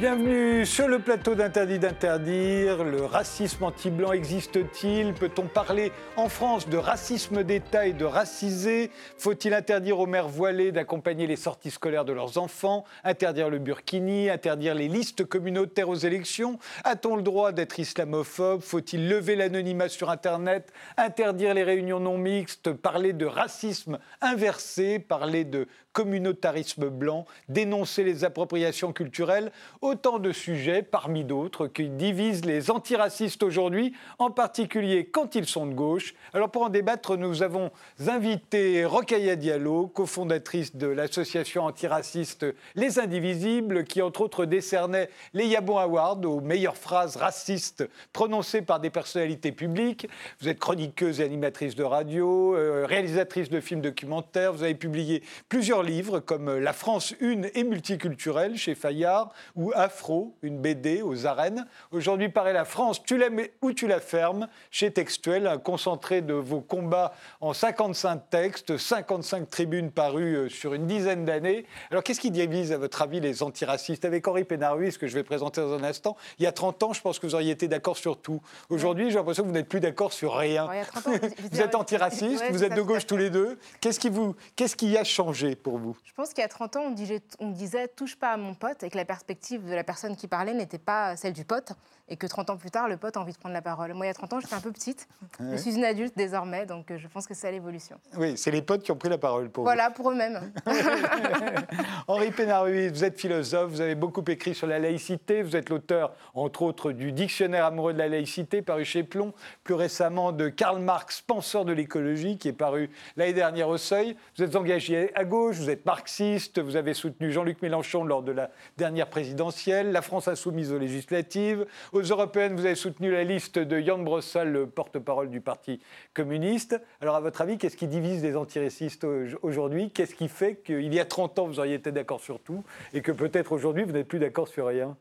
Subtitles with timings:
[0.00, 2.84] Bienvenue sur le plateau d'Interdit d'interdire.
[2.84, 5.12] Le racisme anti-blanc existe-t-il?
[5.12, 8.90] Peut-on parler en France de racisme d'État et de racisé?
[9.18, 12.86] Faut-il interdire aux mères voilées d'accompagner les sorties scolaires de leurs enfants?
[13.04, 14.30] Interdire le burkini?
[14.30, 16.58] Interdire les listes communautaires aux élections?
[16.84, 18.62] A-t-on le droit d'être islamophobe?
[18.62, 20.72] Faut-il lever l'anonymat sur Internet?
[20.96, 22.72] Interdire les réunions non mixtes?
[22.72, 24.98] Parler de racisme inversé?
[24.98, 32.44] Parler de communautarisme blanc, dénoncer les appropriations culturelles, autant de sujets parmi d'autres qui divisent
[32.44, 36.14] les antiracistes aujourd'hui, en particulier quand ils sont de gauche.
[36.32, 37.70] Alors pour en débattre, nous avons
[38.06, 45.78] invité Rokhaya Diallo, cofondatrice de l'association antiraciste Les Indivisibles, qui entre autres décernait les Yabon
[45.78, 50.08] Awards aux meilleures phrases racistes prononcées par des personnalités publiques.
[50.40, 55.22] Vous êtes chroniqueuse et animatrice de radio, euh, réalisatrice de films documentaires, vous avez publié
[55.48, 61.26] plusieurs livres comme La France une et multiculturelle chez Fayard ou Afro, une BD aux
[61.26, 61.66] arènes.
[61.92, 66.34] Aujourd'hui paraît La France, tu l'aimes ou tu la fermes chez Textuel, un concentré de
[66.34, 71.66] vos combats en 55 textes, 55 tribunes parues euh, sur une dizaine d'années.
[71.90, 75.22] Alors qu'est-ce qui divise à votre avis les antiracistes Avec Henri Pénaruis, que je vais
[75.22, 77.68] présenter dans un instant, il y a 30 ans, je pense que vous auriez été
[77.68, 78.40] d'accord sur tout.
[78.68, 80.68] Aujourd'hui, j'ai l'impression que vous n'êtes plus d'accord sur rien.
[81.52, 83.58] vous êtes antiraciste, vous êtes de gauche tous les deux.
[83.80, 85.96] Qu'est-ce qui, vous, qu'est-ce qui a changé pour vous?
[86.04, 88.54] Je pense qu'il y a 30 ans, on disait, on disait touche pas à mon
[88.54, 91.72] pote et que la perspective de la personne qui parlait n'était pas celle du pote
[92.10, 93.94] et que 30 ans plus tard, le pote a envie de prendre la parole.
[93.94, 95.08] Moi, il y a 30 ans, j'étais un peu petite.
[95.38, 97.96] Je suis une adulte désormais, donc euh, je pense que c'est l'évolution.
[98.16, 99.94] Oui, c'est les potes qui ont pris la parole pour voilà, vous.
[99.94, 100.52] pour eux-mêmes.
[102.08, 106.12] Henri Pénaruis, vous êtes philosophe, vous avez beaucoup écrit sur la laïcité, vous êtes l'auteur,
[106.34, 109.32] entre autres, du Dictionnaire amoureux de la laïcité, paru chez Plomb,
[109.62, 114.16] plus récemment de Karl Marx, penseur de l'écologie, qui est paru l'année dernière au Seuil.
[114.36, 118.32] Vous êtes engagé à gauche, vous êtes marxiste, vous avez soutenu Jean-Luc Mélenchon lors de
[118.32, 123.58] la dernière présidentielle, la France insoumise aux législatives, aux européennes, vous avez soutenu la liste
[123.58, 125.80] de Jan Brossal, le porte-parole du Parti
[126.14, 126.80] communiste.
[127.00, 129.06] Alors, à votre avis, qu'est-ce qui divise les antiracistes
[129.42, 129.90] aujourd'hui?
[129.90, 133.02] Qu'est-ce qui fait qu'il y a 30 ans, vous auriez été d'accord sur tout et
[133.02, 134.96] que peut-être aujourd'hui, vous n'êtes plus d'accord sur rien?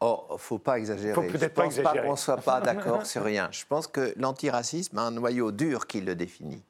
[0.00, 1.14] Oh, faut pas exagérer.
[1.14, 3.48] Faut peut-être pas pense pas qu'on soit pas d'accord sur rien.
[3.50, 6.62] Je pense que l'antiracisme a un noyau dur qui le définit.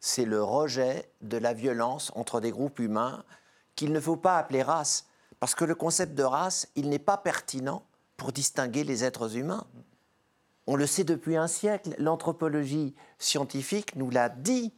[0.00, 3.22] C'est le rejet de la violence entre des groupes humains
[3.76, 5.06] qu'il ne faut pas appeler race,
[5.38, 7.82] parce que le concept de race, il n'est pas pertinent
[8.16, 9.66] pour distinguer les êtres humains.
[10.66, 14.72] On le sait depuis un siècle, l'anthropologie scientifique nous l'a dit.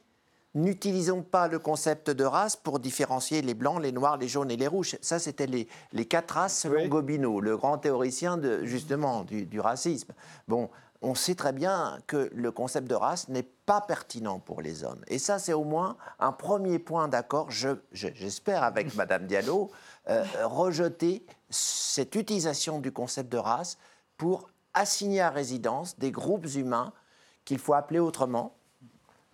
[0.55, 4.57] N'utilisons pas le concept de race pour différencier les blancs, les noirs, les jaunes et
[4.57, 4.99] les rouges.
[5.01, 9.61] Ça, c'était les, les, quatre races selon Gobineau, le grand théoricien de, justement du, du,
[9.61, 10.13] racisme.
[10.49, 10.69] Bon,
[11.03, 15.03] on sait très bien que le concept de race n'est pas pertinent pour les hommes.
[15.09, 19.71] Et ça, c'est au moins un premier point d'accord, j'espère, je, avec Madame Diallo,
[20.09, 23.79] euh, rejeter cette utilisation du concept de race
[24.17, 26.93] pour assigner à résidence des groupes humains
[27.45, 28.55] qu'il faut appeler autrement,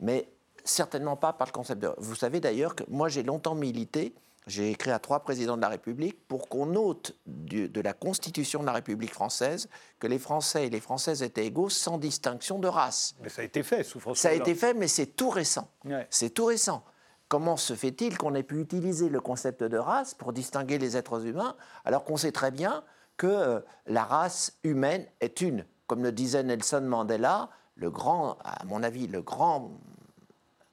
[0.01, 0.29] mais
[0.65, 1.93] certainement pas par le concept de...
[1.99, 4.15] Vous savez d'ailleurs que moi j'ai longtemps milité,
[4.49, 8.61] j'ai écrit à trois présidents de la République pour qu'on note du, de la Constitution
[8.61, 9.69] de la République française
[10.01, 13.15] que les Français et les Françaises étaient égaux sans distinction de race.
[13.23, 15.69] Mais ça a été fait sous François Ça a été fait, mais c'est tout récent.
[15.85, 16.07] Ouais.
[16.11, 16.83] C'est tout récent.
[17.29, 21.27] Comment se fait-il qu'on ait pu utiliser le concept de race pour distinguer les êtres
[21.27, 21.55] humains
[21.85, 22.83] alors qu'on sait très bien
[23.19, 25.67] que euh, la race humaine est une?
[25.87, 29.73] Comme le disait Nelson Mandela, le grand, à mon avis, le grand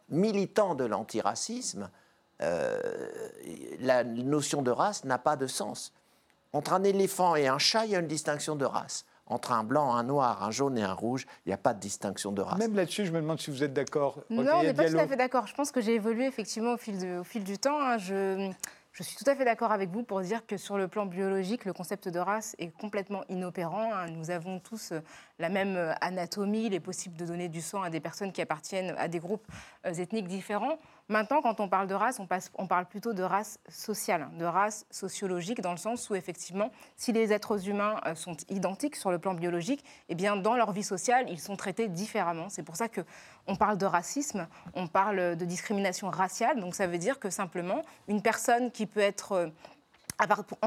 [0.09, 1.89] militant de l'antiracisme,
[2.39, 5.93] la notion de race n'a pas de sens.
[6.53, 9.05] Entre un éléphant et un chat, il y a une distinction de race.
[9.27, 11.79] Entre un blanc, un noir, un jaune et un rouge, il n'y a pas de
[11.79, 12.59] distinction de race.
[12.59, 14.19] Même là-dessus, je me demande si vous êtes d'accord.
[14.29, 15.47] Non, on n'est pas tout à fait d'accord.
[15.47, 17.81] Je pense que j'ai évolué effectivement au fil, de, au fil du temps.
[17.81, 17.97] Hein.
[17.97, 18.51] Je,
[18.95, 21.65] je suis tout à fait d'accord avec vous pour dire que sur le plan biologique,
[21.65, 23.93] le concept de race est complètement inopérant.
[23.93, 24.11] Hein.
[24.11, 25.01] Nous avons tous euh,
[25.37, 28.41] la même euh, anatomie, il est possible de donner du sang à des personnes qui
[28.41, 29.45] appartiennent à des groupes
[29.85, 30.77] euh, ethniques différents.
[31.07, 35.61] Maintenant, quand on parle de race, on, parle plutôt de race sociale, de race sociologique,
[35.61, 39.85] dans le sens où, effectivement, si les êtres humains sont identiques sur le plan biologique,
[40.09, 42.49] eh bien, dans leur vie sociale, ils sont traités différemment.
[42.49, 46.59] C'est pour ça qu'on parle de racisme, on parle de discrimination raciale.
[46.59, 49.51] Donc, ça veut dire que, simplement, une personne qui peut être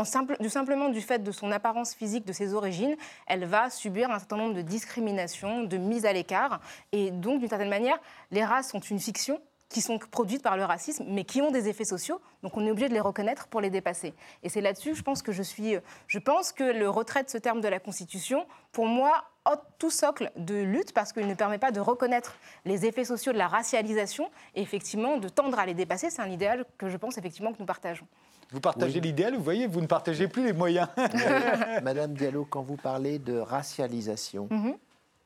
[0.04, 2.96] simple, du, simplement du fait de son apparence physique, de ses origines,
[3.26, 6.60] elle va subir un certain nombre de discriminations, de mises à l'écart.
[6.92, 7.98] Et donc, d'une certaine manière,
[8.30, 11.68] les races sont une fiction qui sont produites par le racisme, mais qui ont des
[11.68, 12.20] effets sociaux.
[12.42, 14.14] Donc on est obligé de les reconnaître pour les dépasser.
[14.42, 15.76] Et c'est là-dessus, je pense que je suis.
[16.06, 19.90] Je pense que le retrait de ce terme de la Constitution, pour moi, ôte tout
[19.90, 23.48] socle de lutte parce qu'il ne permet pas de reconnaître les effets sociaux de la
[23.48, 26.10] racialisation et effectivement de tendre à les dépasser.
[26.10, 28.06] C'est un idéal que je pense effectivement que nous partageons.
[28.50, 30.88] Vous partagez l'idéal, vous voyez, vous ne partagez plus les moyens.
[31.82, 34.74] Madame Diallo, quand vous parlez de racialisation, mhm.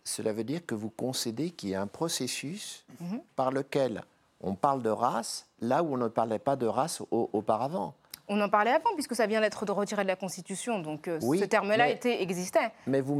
[0.02, 3.20] cela veut dire que vous concédez qu'il y a un processus mhm.
[3.36, 4.02] par lequel
[4.42, 7.94] on parle de race là où on ne parlait pas de race auparavant.
[8.28, 11.44] On en parlait avant, puisque ça vient d'être retiré de la Constitution, donc euh, ce
[11.44, 12.72] terme-là existait.
[12.86, 13.16] Mais vous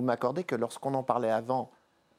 [0.00, 1.70] m'accordez que lorsqu'on en parlait avant,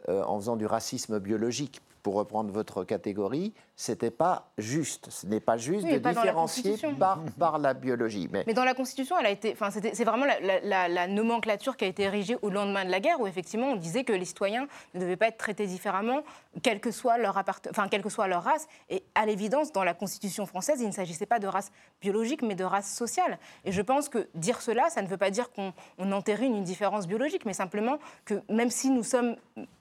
[0.10, 5.10] euh, en faisant du racisme biologique, pour reprendre votre catégorie, c'était pas juste.
[5.10, 8.30] Ce n'est pas juste de différencier par, par la biologie.
[8.32, 8.44] Mais...
[8.46, 12.04] Mais dans la Constitution, elle a été, enfin, c'est vraiment la, nomenclature qui a été
[12.04, 15.16] érigée au lendemain de la guerre, où effectivement on disait que les citoyens ne devaient
[15.16, 16.22] pas être traités différemment,
[16.62, 17.36] quelle que soit leur,
[17.70, 18.68] enfin, quelle que soit leur race.
[18.90, 22.56] Et à l'évidence, dans la Constitution française, il ne s'agissait pas de race biologique, mais
[22.56, 23.40] de race sociale.
[23.66, 27.08] Et je pense que dire cela, ça ne veut pas dire qu'on entérine une différence
[27.08, 29.36] biologique, mais simplement que même si nous sommes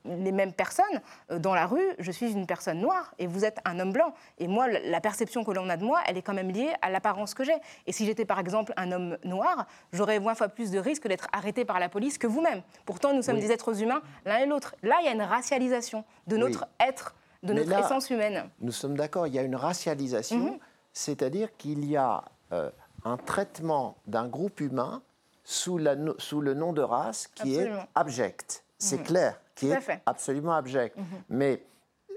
[0.05, 1.01] les mêmes personnes
[1.31, 4.15] euh, dans la rue, je suis une personne noire et vous êtes un homme blanc.
[4.39, 6.91] Et moi, la perception que l'on a de moi, elle est quand même liée à
[6.91, 7.57] l'apparence que j'ai.
[7.87, 11.27] Et si j'étais par exemple un homme noir, j'aurais 20 fois plus de risque d'être
[11.33, 12.63] arrêté par la police que vous-même.
[12.87, 14.75] Pourtant, nous sommes des êtres humains l'un et l'autre.
[14.83, 18.49] Là, il y a une racialisation de notre être, de notre essence humaine.
[18.61, 20.59] Nous sommes d'accord, il y a une racialisation, mhm.
[20.93, 22.71] c'est-à-dire qu'il y a euh,
[23.05, 25.03] un traitement d'un groupe humain
[25.45, 28.65] sous, la, sous, le nom de race qui est abject.
[28.79, 29.05] C'est mhm.
[29.05, 30.97] clair, qui est absolument abject.
[30.97, 31.05] Mhm.
[31.31, 31.65] Mais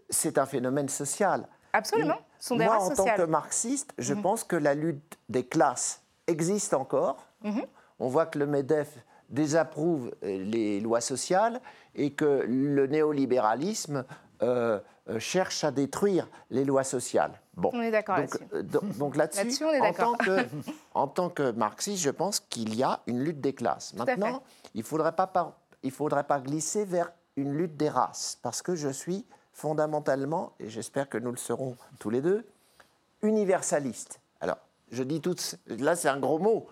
[0.09, 1.47] c'est un phénomène social.
[1.75, 2.17] Absolument.
[2.39, 4.21] sont des Moi, en tant que marxiste, je mhm.
[4.21, 7.17] pense que la lutte des classes existe encore.
[7.43, 7.63] Mhm.
[7.99, 8.97] On voit que le MEDEF
[9.29, 11.59] désapprouve euh, les lois sociales
[11.95, 14.05] et que le néolibéralisme
[14.41, 14.79] euh,
[15.09, 17.39] euh, cherche à détruire les lois sociales.
[17.55, 17.69] Bon.
[17.73, 18.97] On est d'accord là-dessus.
[18.97, 20.45] donc là-dessus, en, tant que,
[20.93, 23.93] en tant que marxiste, je pense qu'il y a une lutte des classes.
[23.93, 24.43] Maintenant,
[24.73, 25.31] il ne faudrait pas,
[25.83, 29.25] il faudrait pas glisser vers une lutte des races, parce que je suis
[29.55, 32.45] fondamentalement, et j'espère que nous le serons tous les deux,
[33.21, 34.19] universaliste.
[34.41, 34.57] Alors,
[34.91, 35.35] je dis tout,
[35.67, 36.67] là c'est un gros mot,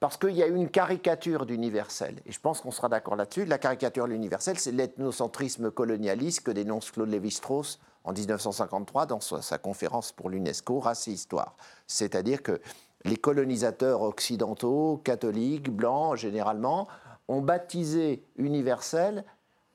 [0.00, 3.44] parce qu'il y a une caricature d'universel, et je pense qu'on sera d'accord là-dessus.
[3.44, 9.58] La caricature de l'universel, c'est l'ethnocentrisme colonialiste que dénonce Claude Lévi-Strauss en 1953 dans sa
[9.58, 11.56] conférence pour l'UNESCO, Race et Histoire.
[11.86, 12.60] C'est-à-dire que
[13.04, 16.88] les colonisateurs occidentaux, catholiques, blancs généralement,
[17.28, 19.24] ont baptisé universel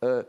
[0.03, 0.23] euh,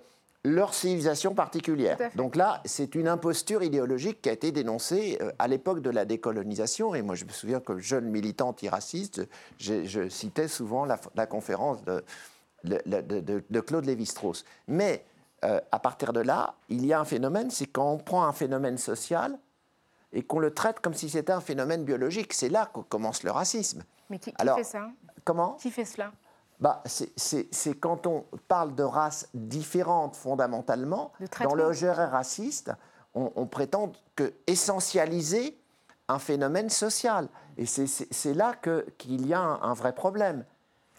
[0.44, 1.99] leur civilisation particulière.
[2.17, 6.05] Donc là, c'est une imposture idéologique qui a été dénoncée euh, à l'époque de la
[6.05, 6.94] décolonisation.
[6.94, 9.26] Et moi, je me souviens que jeune militant antiraciste,
[9.58, 12.05] je, je citais souvent la, conférence de,
[12.64, 14.44] de, Claude Lévi-Strauss.
[14.69, 15.05] Mais
[15.44, 18.32] euh, à partir de là, il y a un phénomène, c'est quand on prend un
[18.32, 19.38] phénomène social
[20.12, 22.35] et qu'on le traite comme si c'était un phénomène biologique.
[22.35, 23.82] C'est là que commence le racisme.
[24.11, 24.90] Mais qui, qui fait ça?
[25.25, 25.55] Comment?
[25.55, 26.12] Qui fait cela?
[26.61, 31.12] Bah, c'est quand on parle de races différentes fondamentalement,
[31.43, 32.73] dans le genre raciste,
[33.15, 35.56] on, prétend que essentialiser
[36.09, 37.29] un phénomène social.
[37.56, 38.55] Et c'est là
[38.99, 40.45] qu'il y a un, vrai problème.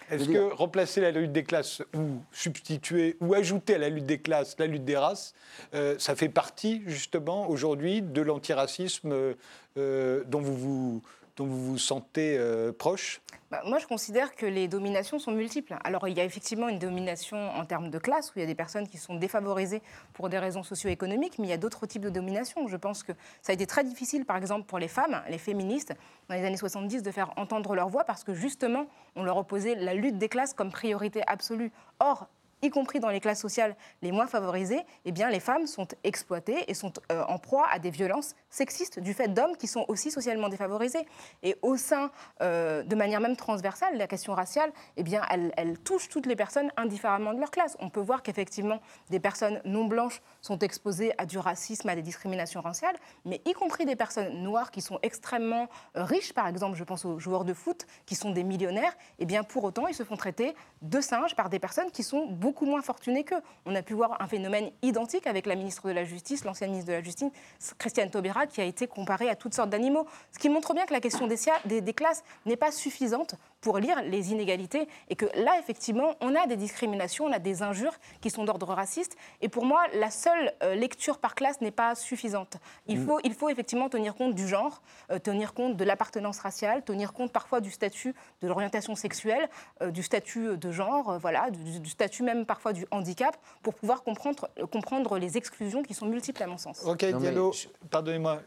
[0.10, 4.20] Est-ce que remplacer la lutte des classes ou substituer ou ajouter à la lutte des
[4.20, 5.34] classes la lutte des races,
[5.74, 9.34] euh, ça fait partie justement aujourd'hui de l'antiracisme
[9.78, 11.02] euh, dont vous vous
[11.36, 15.76] dont vous vous sentez euh, proche bah, Moi, je considère que les dominations sont multiples.
[15.84, 18.48] Alors, il y a effectivement une domination en termes de classe, où il y a
[18.48, 19.82] des personnes qui sont défavorisées
[20.14, 22.68] pour des raisons socio-économiques, mais il y a d'autres types de domination.
[22.68, 23.12] Je pense que
[23.42, 25.94] ça a été très difficile, par exemple, pour les femmes, les féministes,
[26.30, 29.76] dans les années 70, de faire entendre leur voix, parce que justement, on leur opposait
[29.76, 31.72] la lutte des classes comme priorité absolue.
[32.00, 32.28] Or,
[32.62, 36.70] y compris dans les classes sociales les moins favorisées, eh bien, les femmes sont exploitées
[36.70, 40.12] et sont euh, en proie à des violences sexistes du fait d'hommes qui sont aussi
[40.12, 41.06] socialement défavorisés.
[41.44, 46.10] Et au sein, euh, de manière même transversale, la question raciale, eh bien, elle, touche
[46.10, 47.78] toutes les personnes indifféremment de leur classe.
[47.80, 52.02] On peut voir qu'effectivement, des personnes non blanches sont exposées à du racisme, à des
[52.02, 52.96] discriminations raciales,
[53.26, 57.06] mais y compris des personnes noires qui sont extrêmement euh, riches, par exemple, je pense
[57.06, 60.16] aux joueurs de foot qui sont des millionnaires, eh bien, pour autant, ils se font
[60.16, 63.42] traiter de singes par des personnes qui sont beaucoup moins fortunés qu'eux.
[63.66, 66.92] On a pu voir un phénomène identique avec la ministre de la Justice, l'ancienne ministre
[66.92, 67.32] de la Justice,
[67.80, 70.06] Christiane Taubira, qui a été comparée à toutes sortes d'animaux.
[70.32, 73.34] Ce qui montre bien que la question des, des, des classes n'est pas suffisante
[73.66, 77.64] pour lire les inégalités et que là, effectivement, on a des discriminations, on a des
[77.64, 79.18] injures qui sont d'ordre raciste.
[79.42, 82.58] Et pour moi, la seule euh, lecture par classe n'est pas suffisante.
[82.86, 83.06] Il mm.
[83.08, 87.12] faut, il faut effectivement tenir compte du genre, euh, tenir compte de l'appartenance raciale, tenir
[87.12, 89.50] compte parfois du statut de l'orientation sexuelle,
[89.82, 94.48] euh, du statut de genre, voilà, du, statut même parfois du handicap, pour pouvoir comprendre,
[94.72, 96.84] comprendre les exclusions qui sont multiples à mon sens.
[96.86, 97.52] Ok, Diallo,
[97.90, 98.42] pardonnez-moi,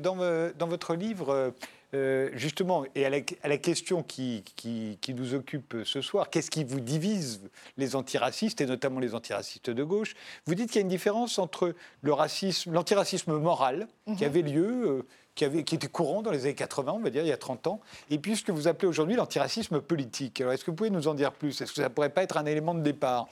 [0.00, 1.52] dans, dans, votre livre,
[1.94, 6.80] euh, justement, et à la, question qui, qui, nous occupe ce soir, qu'est-ce qui vous
[6.80, 7.40] divise
[7.78, 10.14] les antiracistes, et notamment les antiracistes de gauche?
[10.46, 14.30] Vous dites qu'il y a une différence entre le racisme, l'antiracisme moral, qui mhm.
[14.30, 17.22] avait lieu, euh, qui, avait, qui était courant dans les années 80, on va dire,
[17.22, 17.80] il y a 30 ans,
[18.10, 20.42] et puis ce que vous appelez aujourd'hui l'antiracisme politique.
[20.42, 21.58] Alors, est-ce que vous pouvez nous en dire plus?
[21.60, 23.28] Est-ce que ça ne pourrait pas être un élément de départ?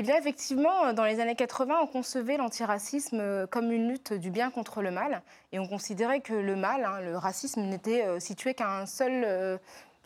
[0.00, 4.48] Eh bien, effectivement, dans les années 80, on concevait l'antiracisme comme une lutte du bien
[4.52, 5.22] contre le mal.
[5.50, 9.24] Et on considérait que le mal, hein, le racisme, n'était euh, situé qu'à un seul,
[9.26, 9.58] euh,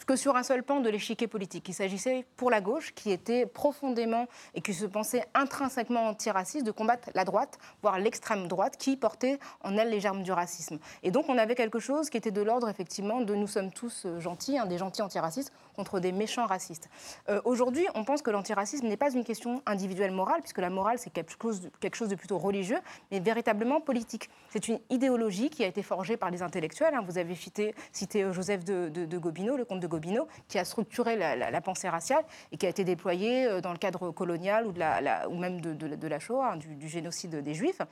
[0.05, 1.69] que sur un seul pan de l'échiquier politique.
[1.69, 6.71] Il s'agissait pour la gauche, qui était profondément et qui se pensait intrinsèquement antiraciste, de
[6.71, 10.79] combattre la droite, voire l'extrême droite, qui portait en elle les germes du racisme.
[11.03, 14.07] Et donc on avait quelque chose qui était de l'ordre, effectivement, de nous sommes tous
[14.19, 16.89] gentils, hein, des gentils antiracistes contre des méchants racistes.
[17.29, 20.99] Euh, aujourd'hui, on pense que l'antiracisme n'est pas une question individuelle morale, puisque la morale,
[20.99, 21.61] c'est quelque chose,
[22.09, 22.79] de, plutôt religieux,
[23.11, 24.29] mais véritablement politique.
[24.51, 26.95] C'est une idéologie qui a été forgée par les intellectuels.
[26.95, 27.05] Hein.
[27.07, 30.65] Vous avez cité, cité euh, Joseph de, de Gobineau, le comte de Gobineau, qui a
[30.65, 34.73] structuré la, pensée raciale et qui a été déployée euh, dans le cadre colonial ou,
[34.73, 37.83] de la, ou même de, la Shoah, hein, du, génocide des Juifs.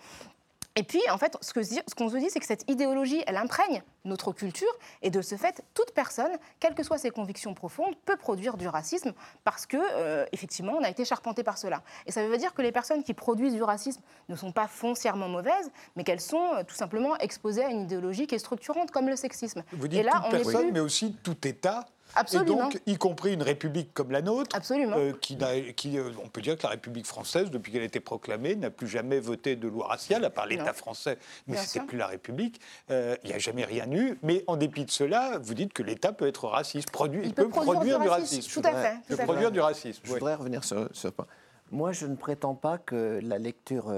[0.76, 4.32] Et puis, en fait, ce qu'on se dit, c'est que cette idéologie, elle imprègne notre
[4.32, 4.70] culture,
[5.02, 8.68] et de ce fait, toute personne, quelles que soient ses convictions profondes, peut produire du
[8.68, 9.12] racisme
[9.44, 11.82] parce que, euh, effectivement, on a été charpenté par cela.
[12.06, 15.28] Et ça veut dire que les personnes qui produisent du racisme ne sont pas foncièrement
[15.28, 19.08] mauvaises, mais qu'elles sont euh, tout simplement exposées à une idéologie qui est structurante, comme
[19.08, 19.64] le sexisme.
[19.72, 22.70] Vous dites et là, toute personne, mais aussi tout État Absolument.
[22.70, 24.96] Et donc, y compris une république comme la nôtre, Absolument.
[24.96, 25.38] Euh, qui,
[25.76, 28.70] qui euh, on peut dire que la République française, depuis qu'elle a été proclamée, n'a
[28.70, 32.06] plus jamais voté de loi raciale, à part l'État français, mais ce n'était plus la
[32.06, 32.60] République.
[32.90, 34.18] Euh, il n'y a jamais rien eu.
[34.22, 36.88] Mais en dépit de cela, vous dites que l'État peut être raciste,
[37.22, 38.60] il, peut, produire, du racisme.
[38.60, 38.96] Tout à fait.
[39.08, 40.00] Tout produire du racisme.
[40.04, 41.26] Je voudrais revenir sur ce point.
[41.70, 43.92] Moi, je ne prétends pas que la lecture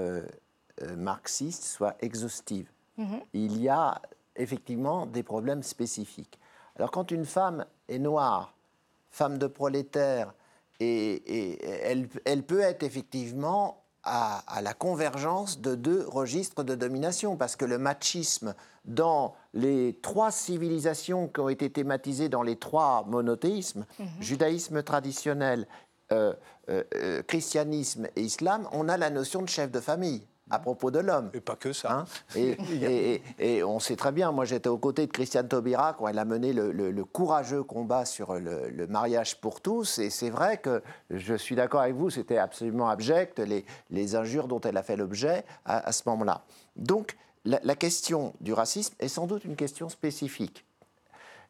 [0.95, 2.67] marxiste soit exhaustive.
[2.97, 3.21] Mhm.
[3.33, 4.01] Il y a
[4.35, 6.39] effectivement des problèmes spécifiques.
[6.75, 8.55] Alors quand une femme est noire,
[9.09, 10.33] femme de prolétaire,
[10.79, 11.59] et,
[12.25, 17.77] elle, peut être effectivement à, la convergence de deux registres de domination, parce que le
[17.77, 18.53] machisme
[18.85, 24.07] dans les trois civilisations qui ont été thématisées dans les trois monothéismes, mhm.
[24.19, 25.67] judaïsme traditionnel,
[26.11, 26.33] euh,
[26.69, 30.91] euh, euh, christianisme et islam, on a la notion de chef de famille à propos
[30.91, 31.29] de l'homme.
[31.33, 31.91] Et pas que ça.
[31.91, 32.05] Hein
[33.39, 36.25] et, on sait très bien, moi j'étais aux côtés de Christiane Taubira quand elle a
[36.25, 39.99] mené le, courageux combat sur le, mariage pour tous.
[39.99, 44.61] Et c'est vrai que je suis d'accord avec vous, c'était absolument abject, les, injures dont
[44.61, 46.43] elle a fait l'objet à, ce moment-là.
[46.75, 50.65] Donc la, question du racisme est sans doute une question spécifique.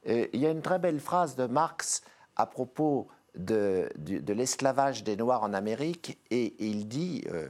[0.05, 2.03] il y a une très belle phrase de Marx
[2.35, 7.47] à propos de, de, l'esclavage des Noirs en Amérique, et il dit, euh,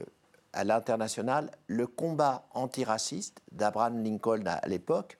[0.54, 5.18] à l'international, le combat antiraciste d'Abraham Lincoln à l'époque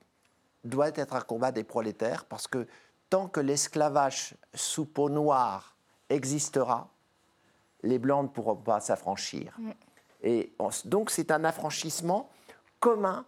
[0.65, 2.67] doit être un combat des prolétaires parce que
[3.11, 5.77] tant que l'esclavage sous peau noire
[6.09, 6.89] existera,
[7.83, 9.55] les Blancs ne pourront pas s'affranchir.
[9.59, 9.71] Mm.
[10.23, 10.53] Et
[10.87, 12.31] donc c'est un affranchissement
[12.81, 13.25] commun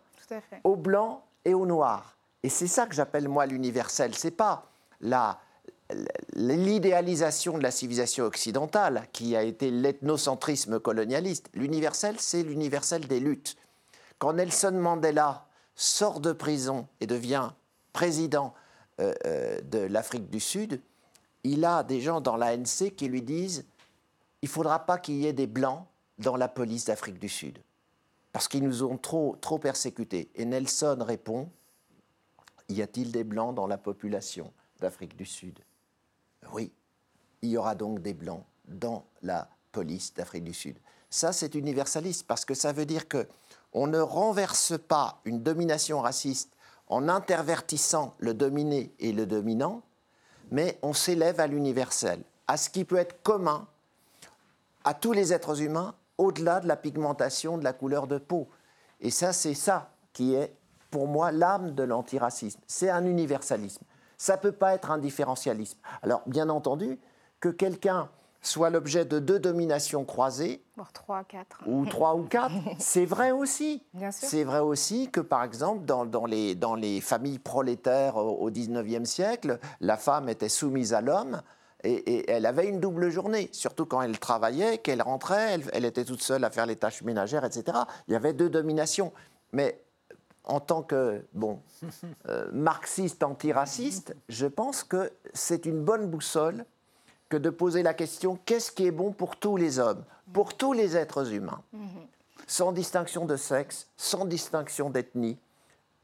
[0.65, 2.17] aux Blancs et aux Noirs.
[2.43, 4.15] Et c'est ça que j'appelle moi l'universel.
[4.15, 4.67] C'est pas
[5.01, 5.39] la
[6.35, 11.49] l'idéalisation de la civilisation occidentale, qui a été l'ethnocentrisme colonialiste.
[11.55, 13.57] L'universel, c'est l'universel des luttes.
[14.19, 17.51] Quand Nelson Mandela sort de prison et devient
[17.93, 18.55] président
[19.01, 20.81] euh, euh, de l'Afrique du Sud,
[21.45, 23.65] il a des gens dans l'ANC qui lui disent
[24.43, 25.85] il ne faudra pas qu'il y ait des Blancs
[26.19, 27.59] dans la police d'Afrique du Sud,
[28.33, 30.31] parce qu'ils nous ont trop, trop persécutés.
[30.35, 31.51] Et Nelson répond
[32.69, 35.59] y a-t-il des Blancs dans la population d'Afrique du Sud?
[36.53, 36.73] Oui,
[37.43, 40.79] il y aura donc des Blancs dans la police d'Afrique du Sud.
[41.11, 43.27] Ça, c'est universaliste parce que ça veut dire que
[43.73, 46.53] on ne renverse pas une domination raciste
[46.89, 49.83] en intervertissant le dominé et le dominant,
[50.51, 53.67] mais on s'élève à l'universel, à ce qui peut être commun
[54.85, 58.49] à tous les êtres humains, au-delà de la pigmentation de la couleur de peau.
[59.01, 60.55] Et ça, c'est ça qui est,
[60.91, 62.61] pour moi, l'âme de l'antiracisme.
[62.67, 63.85] C'est un universalisme.
[64.19, 65.79] Ça ne peut pas être un différentialisme.
[66.03, 66.99] Alors, bien entendu,
[67.41, 68.09] que quelqu'un
[68.47, 70.63] soit l'objet de deux dominations croisées.
[70.77, 71.59] Voire trois, quatre.
[71.67, 72.55] Ou trois ou quatre.
[72.79, 73.83] C'est vrai aussi.
[74.11, 79.09] C'est vrai aussi que, par exemple, dans, dans, les, dans les familles prolétaires au XIXe
[79.09, 81.43] siècle, la femme était soumise à l'homme.
[81.85, 85.85] Et, et, elle avait une double journée, surtout quand elle travaillait, qu'elle rentrait, elle, elle,
[85.85, 87.79] était toute seule à faire les tâches ménagères, etc.
[88.09, 89.13] Il y avait deux dominations.
[89.53, 89.79] Mais
[90.47, 91.61] en tant que bon,
[92.29, 96.65] euh, marxiste antiraciste, je pense que c'est une bonne boussole
[97.29, 100.73] que de poser la question qu'est-ce qui est bon pour tous les hommes, pour tous
[100.73, 101.61] les êtres humains,
[102.47, 105.37] sans distinction de sexe, sans distinction d'ethnie.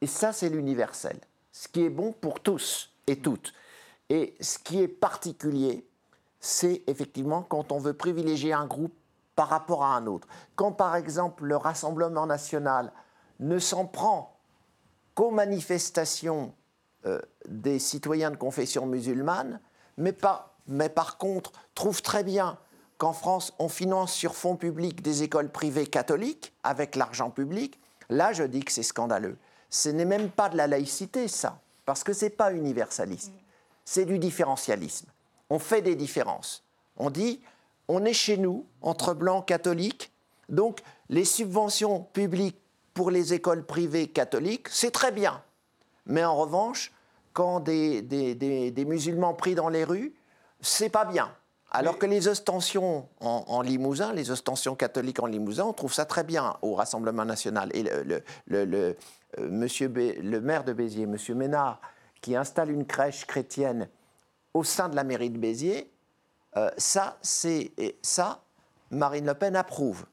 [0.01, 1.17] Et ça, c'est l'universel.
[1.53, 3.53] Ce qui est bon pour tous et toutes.
[4.09, 5.87] Et ce qui est particulier,
[6.41, 8.95] c'est effectivement quand on veut privilégier un groupe
[9.37, 10.27] par rapport à un autre.
[10.57, 12.93] Quand, par exemple, le Rassemblement national
[13.39, 14.32] ne s'en prend
[15.15, 16.53] qu'aux manifestations
[17.07, 19.61] euh, des citoyens de confession musulmane,
[19.97, 22.59] mais pas mais par contre trouve très bien
[22.99, 28.33] qu'en France, on finance sur fonds publics des écoles privées catholiques avec l'argent public, là,
[28.33, 29.37] je dis que c'est scandaleux.
[29.71, 33.33] Ce n'est même pas de la laïcité, ça, parce que ce n'est pas universaliste.
[33.85, 35.07] C'est du différentialisme.
[35.51, 36.63] On fait des différences.
[36.97, 37.41] On dit,
[37.89, 40.13] on est chez nous, entre blancs catholiques,
[40.49, 42.61] donc les subventions publiques
[42.95, 45.43] pour les écoles privées catholiques, c'est très bien.
[46.07, 46.93] Mais en revanche,
[47.33, 50.15] quand des, des, des, des musulmans pris dans les rues,
[50.61, 51.33] c'est pas bien.
[51.75, 56.23] Alors que les ostensions en, Limousin, les ostensions catholiques en Limousin, on trouve ça très
[56.23, 57.71] bien au Rassemblement national.
[57.75, 58.97] Et le, le,
[59.39, 61.81] euh, monsieur le maire de Béziers, monsieur Ménard,
[62.21, 63.89] qui installe une crèche chrétienne
[64.53, 65.91] au sein de la mairie de Béziers,
[66.59, 67.73] euh, ça, c'est
[68.03, 68.43] ça,
[68.91, 70.05] Marine Le Pen approuve.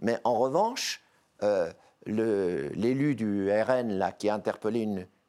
[0.00, 1.02] Mais en revanche,
[1.42, 1.70] euh,
[2.06, 4.82] l'élu du RN là, qui a interpellé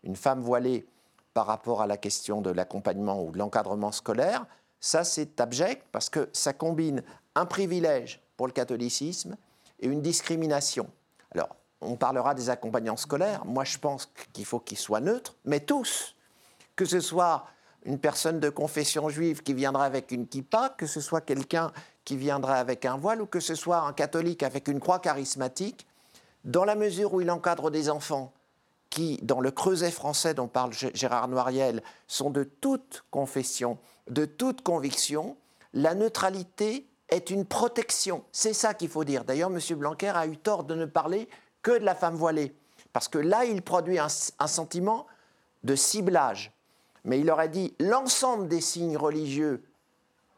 [0.04, 0.86] une, femme voilée
[1.34, 4.46] par rapport à la question de l'accompagnement ou de l'encadrement scolaire,
[4.80, 7.04] ça, c'est abject parce que ça combine
[7.36, 9.38] un privilège pour le catholicisme
[9.80, 10.90] et une discrimination.
[11.32, 13.46] Alors, on parlera des accompagnants scolaires.
[13.46, 16.16] Moi, je pense qu'il faut qu'ils soient neutres, mais tous.
[16.76, 17.46] Que ce soit
[17.86, 21.72] une personne de confession juive qui viendrait avec une kippa, que ce soit quelqu'un
[22.06, 25.88] qui viendrait avec un voile, ou que ce soit un catholique avec une croix charismatique,
[26.44, 28.34] dans la mesure où il encadre des enfants
[28.90, 33.78] qui, dans le creuset français dont parle Gérard Noiriel, sont de toute confession,
[34.10, 35.36] de toute conviction,
[35.74, 38.24] la neutralité est une protection.
[38.32, 39.24] C'est ça qu'il faut dire.
[39.24, 39.60] D'ailleurs, M.
[39.78, 41.28] Blanquer a eu tort de ne parler
[41.62, 42.54] que de la femme voilée,
[42.92, 44.08] parce que là, il produit un,
[44.40, 45.08] un sentiment
[45.64, 46.52] de ciblage.
[47.06, 49.64] Mais il aurait dit l'ensemble des signes religieux,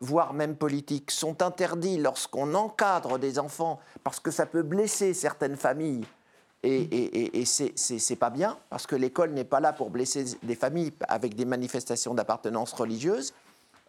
[0.01, 5.55] voire même politiques, sont interdits lorsqu'on encadre des enfants, parce que ça peut blesser certaines
[5.55, 6.05] familles
[6.65, 10.55] et, et, et, c'est pas bien, parce que l'école n'est pas là pour blesser des
[10.55, 13.33] familles avec des manifestations d'appartenance religieuse.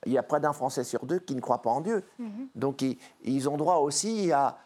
[0.04, 2.04] Il y a près d'un Français sur deux qui ne croit pas en Dieu.
[2.18, 2.48] Mhm.
[2.54, 2.84] Donc
[3.24, 4.58] ils, ont droit aussi à,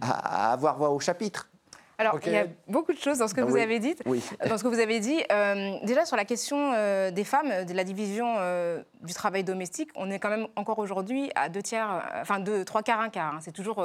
[0.00, 1.48] à, avoir voix au chapitre.
[1.98, 3.94] Alors, il y a beaucoup de choses dans ce que ah vous avez dit.
[4.04, 4.22] Oui.
[4.48, 5.22] Dans ce que vous avez dit.
[5.32, 9.90] Euh, déjà, sur la question euh, des femmes, de la division euh, du travail domestique,
[9.94, 13.34] on est quand même encore aujourd'hui à deux tiers, enfin deux, trois quarts, un quart.
[13.34, 13.38] Hein.
[13.40, 13.82] C'est toujours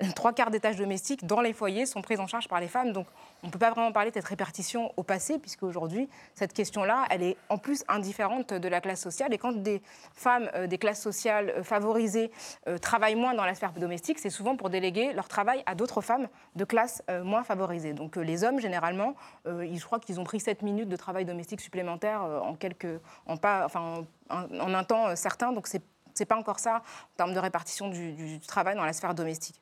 [0.14, 2.92] trois quarts des tâches domestiques dans les foyers sont prises en charge par les femmes.
[2.92, 3.06] Donc,
[3.42, 7.04] on ne peut pas vraiment parler de cette répartition au passé, puisque aujourd'hui, cette question-là,
[7.10, 9.32] elle est en plus indifférente de la classe sociale.
[9.34, 9.82] Et quand des
[10.14, 12.30] femmes euh, des classes sociales euh, favorisées
[12.68, 16.00] euh, travaillent moins dans la sphère domestique, c'est souvent pour déléguer leur travail à d'autres
[16.00, 17.92] femmes de classes moins favorisées.
[17.92, 19.14] Donc, les hommes, généralement,
[19.46, 24.74] je crois qu'ils ont pris 7 minutes de travail domestique supplémentaire en, quelques, enfin, en,
[24.74, 25.52] un temps certain.
[25.52, 25.82] Donc, c'est
[26.18, 29.60] n'est pas encore ça en termes de répartition du travail dans la sphère domestique.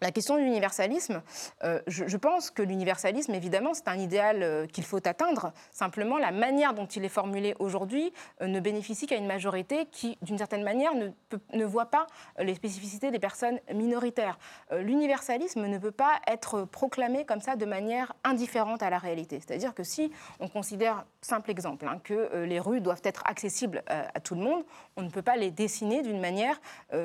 [0.00, 1.22] La question de l'universalisme,
[1.62, 5.52] euh, je, pense que l'universalisme, évidemment, c'est un idéal euh, qu'il faut atteindre.
[5.70, 10.18] Simplement, la manière dont il est formulé aujourd'hui euh, ne bénéficie qu'à une majorité qui,
[10.20, 12.06] d'une certaine manière, ne, voit pas
[12.38, 14.38] les spécificités des personnes minoritaires.
[14.72, 19.40] l'universalisme ne peut pas être proclamé comme ça de manière indifférente à la réalité.
[19.40, 24.20] C'est-à-dire que si on considère, simple exemple, hein, que les rues doivent être accessibles à
[24.20, 24.64] tout le monde,
[24.96, 26.60] on ne peut pas les dessiner d'une manière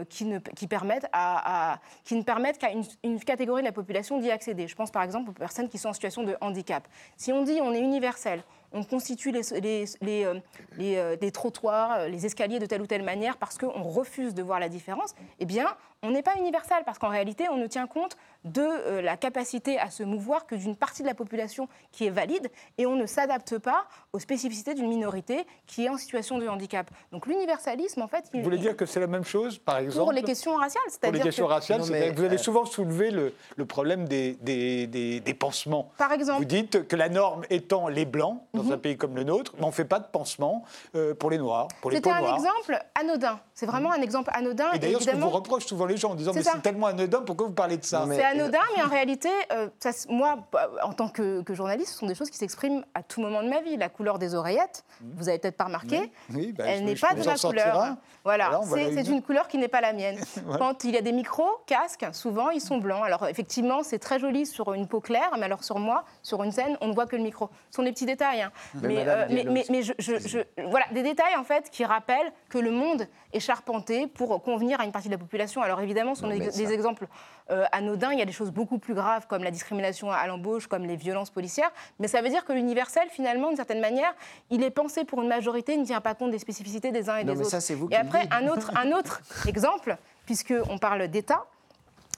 [0.09, 2.69] qui, ne, qui, permette à, qui ne permette qu'à
[3.03, 4.67] une catégorie de la population d'y accéder.
[4.67, 6.87] Je pense par exemple aux personnes qui sont en situation de handicap.
[7.17, 10.39] Si on dit on est universel, on constitue les, les, les, euh,
[10.79, 14.43] euh, les, trottoirs, euh, les escaliers de telle ou telle manière parce qu'on refuse de
[14.43, 15.65] voir la différence, eh bien,
[16.01, 19.89] on n'est pas universel parce qu'en réalité, on ne tient compte de la capacité à
[19.89, 23.57] se mouvoir que d'une partie de la population qui est valide et on ne s'adapte
[23.57, 26.89] pas aux spécificités d'une minorité qui est en situation de handicap.
[27.11, 28.25] Donc l'universalisme, en fait...
[28.33, 31.11] Vous voulez dire que c'est la même chose, par exemple Pour les questions raciales Pour
[31.11, 35.91] les questions raciales, vous avez souvent soulevé le, le problème des, des, des, pansements.
[35.97, 39.23] Par exemple Vous dites que la norme étant les Blancs, dans un pays comme le
[39.23, 40.63] nôtre, mais on ne fait pas de pansement
[40.95, 43.39] euh, pour les Noirs, pour les C'était un exemple anodin.
[43.53, 44.71] C'est vraiment un exemple anodin.
[44.73, 47.21] Et d'ailleurs, ce que vous reproche souvent les gens en disant mais c'est tellement anodin,
[47.21, 50.93] pourquoi vous parlez de ça C'est anodin, mais en réalité, euh, ça, moi, bah, en
[50.93, 53.75] tant que, journaliste, ce sont des choses qui s'expriment à tout moment de ma vie.
[53.75, 55.05] La couleur des oreillettes, mmh.
[55.15, 56.53] vous n'avez peut-être pas remarqué, oui.
[56.53, 57.97] Bah, elle n'est pas de ma couleur.
[58.23, 60.17] Voilà, c'est une couleur qui n'est pas la mienne.
[60.57, 63.03] Quand il y a des micros, casques, souvent ils sont blancs.
[63.03, 66.51] Alors effectivement, c'est très joli sur une peau claire, mais alors sur moi, sur une
[66.51, 67.49] scène, on ne voit que le micro.
[67.69, 68.41] Ce sont des petits détails.
[68.41, 68.51] Hein.
[68.81, 73.39] Mais, euh, mais, je, voilà, des détails en fait qui rappellent que le monde est
[73.39, 75.61] charpenté pour convenir à une partie de la population.
[75.61, 77.07] Alors évidemment, ce sont des, exemples
[77.49, 78.11] euh, anodins.
[78.11, 80.95] Il y a des choses beaucoup plus graves comme la discrimination à l'embauche, comme les
[80.95, 81.71] violences policières.
[81.99, 84.13] Mais ça veut dire que l'universel, finalement, d'une certaine manière,
[84.49, 87.17] il est pensé pour une majorité, il ne tient pas compte des spécificités des uns
[87.17, 87.49] et des autres.
[87.49, 91.45] Ça, vous et après, un autre, un autre exemple, puisqu'on parle d'État.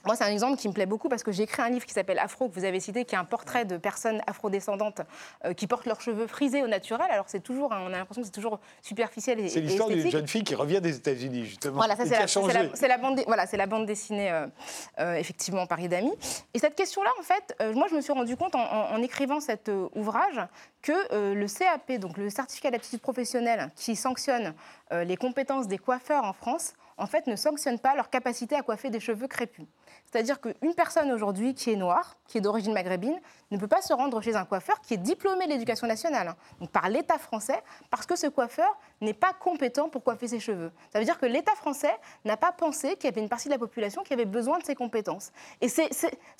[0.06, 1.94] Moi, c'est un exemple qui me plaît beaucoup parce que j'ai écrit un livre qui
[1.94, 5.02] s'appelle Afro, que vous avez cité, qui est un portrait de personnes afrodescendantes
[5.46, 7.08] euh, qui portent leurs cheveux frisés au naturel.
[7.12, 10.28] Alors, c'est toujours, on a l'impression que c'est toujours superficiel et C'est l'histoire d'une jeune
[10.28, 11.76] fille qui revient des États-Unis, justement.
[11.76, 14.48] Voilà, ça, c'est la, bande, voilà, la bande dessinée, euh,
[15.00, 16.14] euh, effectivement, Paris d'amis.
[16.54, 19.70] Et cette question-là, en fait, moi, je me suis rendu compte en, en écrivant cet
[19.94, 20.42] ouvrage
[20.82, 24.54] que le CAP, donc le certificat d'aptitude professionnelle, qui sanctionne
[24.92, 28.90] les compétences des coiffeurs en France, en fait, ne sanctionne pas leur capacité à coiffer
[28.90, 29.66] des cheveux crépus.
[30.06, 33.20] C'est-à-dire qu'une personne aujourd'hui qui est noire, qui est d'origine maghrébine,
[33.52, 36.30] ne peut pas se rendre chez un coiffeur qui est diplômé de l'éducation nationale,
[36.62, 36.66] hein.
[36.72, 40.72] par l'État français, parce que ce coiffeur n'est pas compétent pour coiffer ses cheveux.
[40.92, 41.94] Ça veut dire que l'État français
[42.26, 44.64] n'a pas pensé qu'il y avait une partie de la population qui avait besoin de
[44.64, 45.32] ses compétences.
[45.62, 45.86] Et ça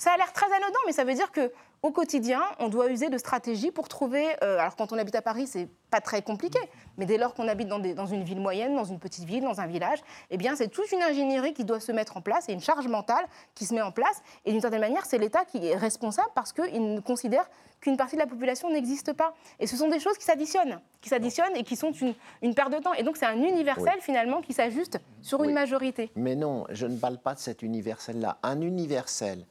[0.06, 3.18] a l'air très anodin, mais ça veut dire que au quotidien, on doit user de
[3.18, 4.24] stratégies pour trouver.
[4.44, 6.60] Euh, alors, quand on habite à Paris, c'est pas très compliqué,
[6.96, 9.60] mais dès lors qu'on habite dans, dans, une ville moyenne, dans une petite ville, dans
[9.60, 9.98] un village,
[10.30, 12.86] eh bien, c'est toute une ingénierie qui doit se mettre en place et une charge
[12.86, 13.24] mentale
[13.56, 14.22] qui se met en place.
[14.44, 18.20] Et d'une certaine manière, c'est l'État qui est responsable parce qu'il considère qu'une partie de
[18.20, 19.34] la population n'existe pas.
[19.58, 22.72] Et ce sont des choses qui s'additionnent, qui s'additionnent et qui sont une, une perte
[22.72, 22.94] de temps.
[22.94, 26.12] Et donc, c'est un universel finalement qui s'ajuste sur une majorité.
[26.14, 28.38] Mais non, je ne parle pas de cet universel-là.
[28.44, 29.44] Un universel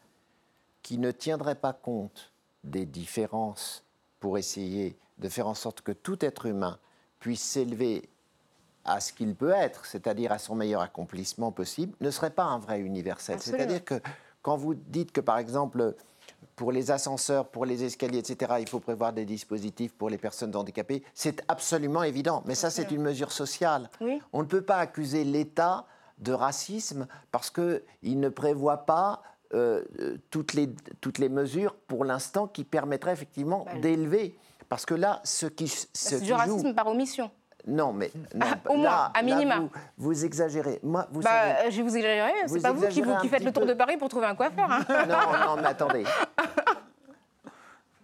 [0.83, 2.31] qui ne tiendrait pas compte
[2.63, 3.83] des différences
[4.19, 6.79] pour essayer de faire en sorte que tout être humain
[7.19, 8.09] puisse s'élever
[8.85, 12.57] à ce qu'il peut être, c'est-à-dire à son meilleur accomplissement possible, ne serait pas un
[12.57, 13.39] vrai universel.
[13.39, 14.01] C'est-à-dire que
[14.41, 15.95] quand vous dites que, par exemple,
[16.55, 20.55] pour les ascenseurs, pour les escaliers, etc., il faut prévoir des dispositifs pour les personnes
[20.55, 22.41] handicapées, c'est absolument évident.
[22.45, 23.89] Mais ça, c'est une mesure sociale.
[24.33, 25.85] On ne peut pas accuser l'État
[26.17, 29.21] de racisme parce qu'il ne prévoit pas
[29.53, 29.83] euh,
[30.29, 30.69] toutes, les,
[31.01, 34.37] toutes les mesures pour l'instant qui permettraient effectivement d'élever.
[34.69, 35.67] Parce que là, ce qui.
[35.67, 37.29] Ce c'est du racisme par omission.
[37.67, 38.11] Non, mais
[38.41, 39.63] ah, au moins, à minima.
[39.97, 40.79] vous, exagérez.
[40.83, 42.31] Moi, vous bah, je vous exagérer.
[42.47, 44.71] C'est pas vous qui, vous qui faites le tour de Paris pour trouver un coiffeur.
[44.71, 44.85] Hein.
[44.89, 46.05] Non, non, mais attendez.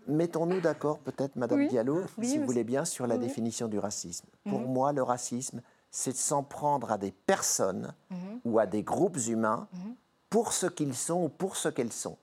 [0.07, 4.27] Mettons-nous d'accord, peut-être, Madame Diallo, si vous voulez bien, sur la définition du racisme.
[4.49, 4.67] Pour mhm.
[4.67, 8.41] moi, le racisme, c'est de s'en prendre à des personnes mhm.
[8.45, 9.95] ou à des groupes humains mhm
[10.29, 12.17] pour ce qu'ils sont ou pour ce qu'elles sont.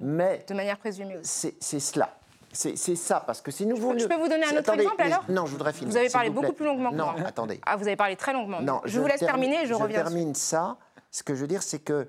[0.00, 2.16] Mais de manière présumée C'est cela.
[2.52, 3.98] C'est ça, parce que si nous voulons...
[3.98, 5.24] Je peux vous donner un autre exemple alors?
[5.28, 5.90] Non, je voudrais finir.
[5.90, 7.20] Vous avez parlé beaucoup plus longuement que non, moi.
[7.20, 7.60] Non, attendez.
[7.66, 8.60] Ah, vous avez parlé très longuement.
[8.60, 9.98] Non, je, vous laisse terminer et je, reviens.
[9.98, 10.76] Je termine ça.
[11.10, 12.08] Ce que je veux dire, c'est que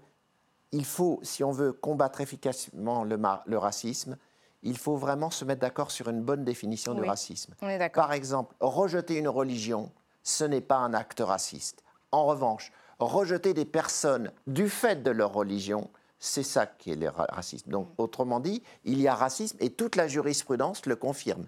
[0.71, 4.17] il faut, si on veut combattre efficacement le, le racisme,
[4.61, 7.53] il faut vraiment se mettre d'accord sur une bonne définition du racisme.
[7.61, 8.03] On est d'accord.
[8.03, 9.91] Par exemple, rejeter une religion,
[10.23, 11.83] ce n'est pas un acte raciste.
[12.11, 17.09] En revanche, rejeter des personnes du fait de leur religion, c'est ça qui est le
[17.09, 17.69] racisme.
[17.69, 21.45] Donc, autrement dit, il y a racisme et toute la jurisprudence le confirme.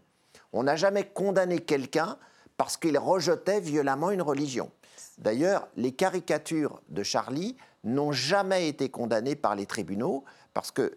[0.54, 2.18] On n'a jamais condamné quelqu'un
[2.58, 4.72] parce qu'il rejetait violemment une religion.
[5.18, 10.92] D'ailleurs, les caricatures de Charlie n'ont jamais été condamnées par les tribunaux parce que euh,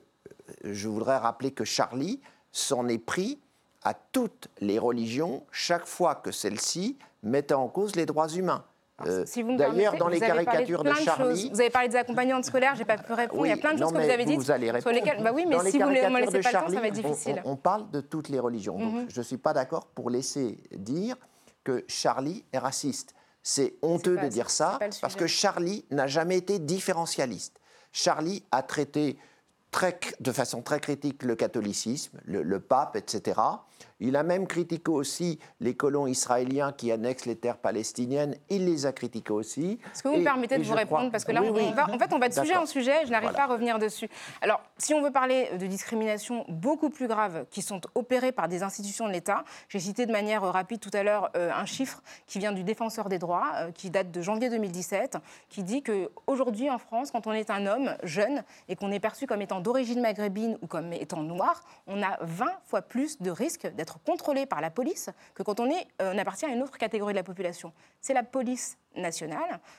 [0.65, 2.21] je voudrais rappeler que Charlie
[2.53, 3.41] s'en est pris
[3.83, 8.65] à toutes les religions chaque fois que celles-ci mettaient en cause les droits humains.
[9.07, 9.25] Euh,
[9.57, 11.51] d'ailleurs, dans les caricatures de, Charlie.
[11.53, 13.47] Vous avez parlé des accompagnantes scolaires, j'ai pas pu répondre.
[13.47, 14.37] Il y a plein de choses que vous avez dites.
[14.37, 14.95] Vous allez répondre.
[14.95, 15.23] Lesquelles...
[15.23, 17.43] Bah oui, mais si vous ne me laissez pas le temps, ça va être difficile.
[17.45, 18.79] On, parle de toutes les religions.
[18.79, 19.07] Donc, mhm.
[19.09, 21.17] je ne suis pas d'accord pour laisser dire
[21.65, 23.15] que Charlie est raciste.
[23.43, 27.59] C'est honteux de dire ça, parce que Charlie n'a jamais été différentialiste.
[27.93, 29.19] Charlie a traité
[29.71, 33.41] très, de façon très critique le catholicisme, le pape, etc.
[34.01, 38.37] Il a même critiqué aussi les colons israéliens qui annexent les terres palestiniennes.
[38.49, 39.79] Il les a critiqués aussi.
[39.93, 42.13] Est-ce que vous me permettez de vous répondre Parce que là, on va, en fait,
[42.13, 43.05] on va de sujet en sujet.
[43.05, 44.09] Je n'arrive pas à revenir dessus.
[44.41, 48.63] Alors, si on veut parler de discriminations beaucoup plus graves qui sont opérées par des
[48.63, 52.39] institutions de l'État, j'ai cité de manière rapide tout à l'heure euh, un chiffre qui
[52.39, 56.79] vient du défenseur des droits, euh, qui date de janvier 2017, qui dit qu'aujourd'hui en
[56.79, 60.01] France, quand on est un homme jeune et qu'on est perçu comme étant étant d'origine
[60.01, 64.61] maghrébine ou comme étant noir, on a 20 fois plus de risques d'être contrôlé par
[64.61, 67.25] la police que quand on, est, euh, on appartient à une autre catégorie de la
[67.25, 67.73] population.
[68.01, 68.79] C'est la police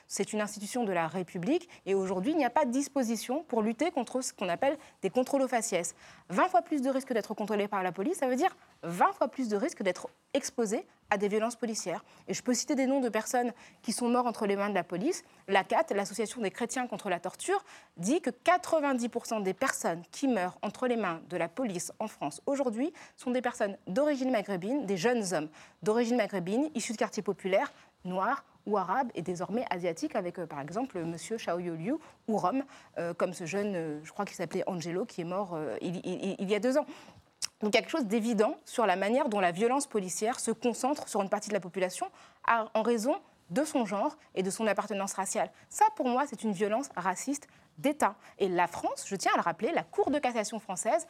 [0.06, 3.62] c'est une institution de la République et aujourd'hui il n'y a pas de disposition pour
[3.62, 5.94] lutter contre ce qu'on appelle des contrôles aux faciès.
[6.30, 9.28] 20 fois plus de risques d'être contrôlé par la police, ça veut dire 20 fois
[9.28, 12.02] plus de risques d'être exposé à des violences policières.
[12.26, 14.74] Et je peux citer des noms de personnes qui sont mortes entre les mains de
[14.74, 15.24] la police.
[15.46, 17.62] La CAT, l'Association des chrétiens contre la torture,
[17.98, 22.40] dit que 90% des personnes qui meurent entre les mains de la police en France
[22.46, 25.50] aujourd'hui sont des personnes d'origine maghrébine, des jeunes hommes
[25.82, 27.72] d'origine maghrébine, issus de quartiers populaires,
[28.04, 31.16] noirs ou arabes et désormais asiatiques, avec euh, par exemple M.
[31.16, 31.94] Xiaoyoliu
[32.28, 32.64] ou Rome,
[32.98, 36.54] euh, comme ce jeune, euh, je crois qu'il s'appelait Angelo, qui est mort il, y
[36.54, 36.86] a deux ans.
[37.60, 41.28] Donc quelque chose d'évident sur la manière dont la violence policière se concentre sur une
[41.28, 42.06] partie de la population
[42.48, 43.16] en raison
[43.50, 45.50] de son genre et de son appartenance raciale.
[45.68, 47.48] Ça, pour moi, c'est une violence raciste
[47.78, 48.16] d'État.
[48.38, 51.06] Et la France, je tiens à le rappeler, la Cour de cassation française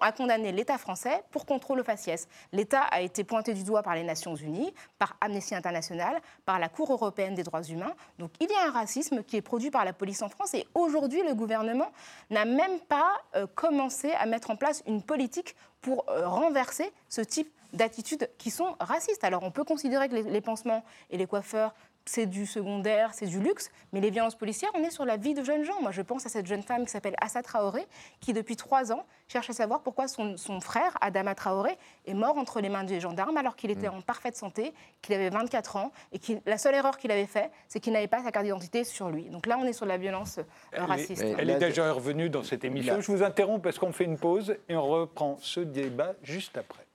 [0.00, 2.28] a, condamné l'État français pour contrôle au faciès.
[2.52, 6.68] L'État a été pointé du doigt par les Nations Unies, par Amnesty International, par la
[6.68, 7.94] Cour européenne des droits humains.
[8.18, 10.66] Donc il y a un racisme qui est produit par la police en France et
[10.74, 11.90] aujourd'hui le gouvernement
[12.30, 17.20] n'a même pas euh, commencé à mettre en place une politique pour euh, renverser ce
[17.20, 19.24] type d'attitudes qui sont racistes.
[19.24, 21.72] Alors on peut considérer que les pansements et les coiffeurs
[22.10, 25.32] c'est du secondaire, c'est du luxe, mais les violences policières, on est sur la vie
[25.32, 25.80] de jeunes gens.
[25.80, 27.86] Moi, je pense à cette jeune femme qui s'appelle Assa Traoré,
[28.20, 32.60] qui depuis trois ans cherche à savoir pourquoi son, frère, Adama Traoré, est mort entre
[32.60, 33.94] les mains des gendarmes alors qu'il était mm.
[33.94, 37.52] en parfaite santé, qu'il avait 24 ans, et que la seule erreur qu'il avait faite,
[37.68, 39.30] c'est qu'il n'avait pas sa carte d'identité sur lui.
[39.30, 41.22] Donc là, on est sur la violence euh, raciste.
[41.22, 43.00] elle est déjà revenue dans cette émission.
[43.00, 46.89] Je vous interromps parce qu'on fait une pause et on reprend ce débat juste après.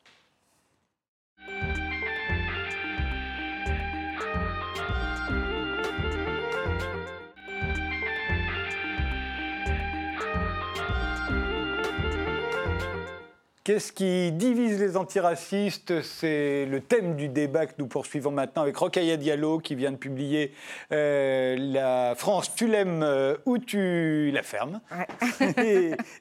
[13.66, 16.04] Qu'est-ce qui divise les antiracistes?
[16.04, 19.98] C'est le thème du débat que nous poursuivons maintenant avec Rokhaya Diallo qui vient de
[19.98, 20.52] publier
[20.92, 24.82] euh, La France, tu l'aimes euh, ou tu la fermes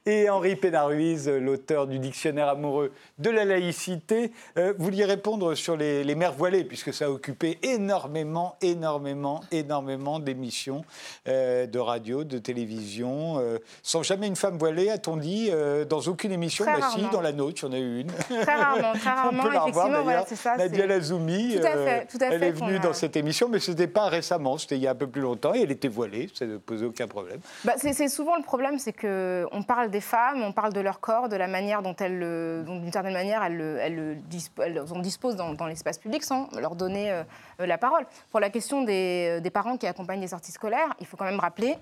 [0.07, 4.33] et, Henri Pénaruiz, l'auteur du dictionnaire amoureux de la laïcité.
[4.57, 9.43] Euh, vous vouliez répondre sur les, les, mères voilées, puisque ça a occupé énormément, énormément,
[9.53, 10.83] énormément d'émissions
[11.27, 13.39] de radio, de télévision.
[13.83, 15.51] sans jamais une femme voilée, a-t-on dit,
[15.91, 18.11] dans aucune émission, bah, si, dans la il y en a eu une.
[18.43, 20.25] Très rarement, très rarement, On peut la voilà.
[20.59, 23.59] Nadia Lazoumi, tout à fait, tout à fait, elle est venue dans cette émission, mais
[23.59, 25.89] ce n'était pas récemment, c'était il y a un peu plus longtemps, et elle était
[25.89, 27.41] voilée, ça ne posait aucun problème.
[27.65, 31.29] Bah, c'est souvent le problème, c'est qu'on parle des femmes, on parle de leur corps,
[31.29, 32.21] de la manière dont elles,
[32.65, 34.23] d'une certaine manière, elles, elles,
[34.59, 37.23] elles en disposent dans, dans l'espace public sans leur donner euh,
[37.59, 38.07] la parole.
[38.31, 41.41] Pour la question des, des parents qui accompagnent les sorties scolaires, il faut quand même
[41.41, 41.77] rappeler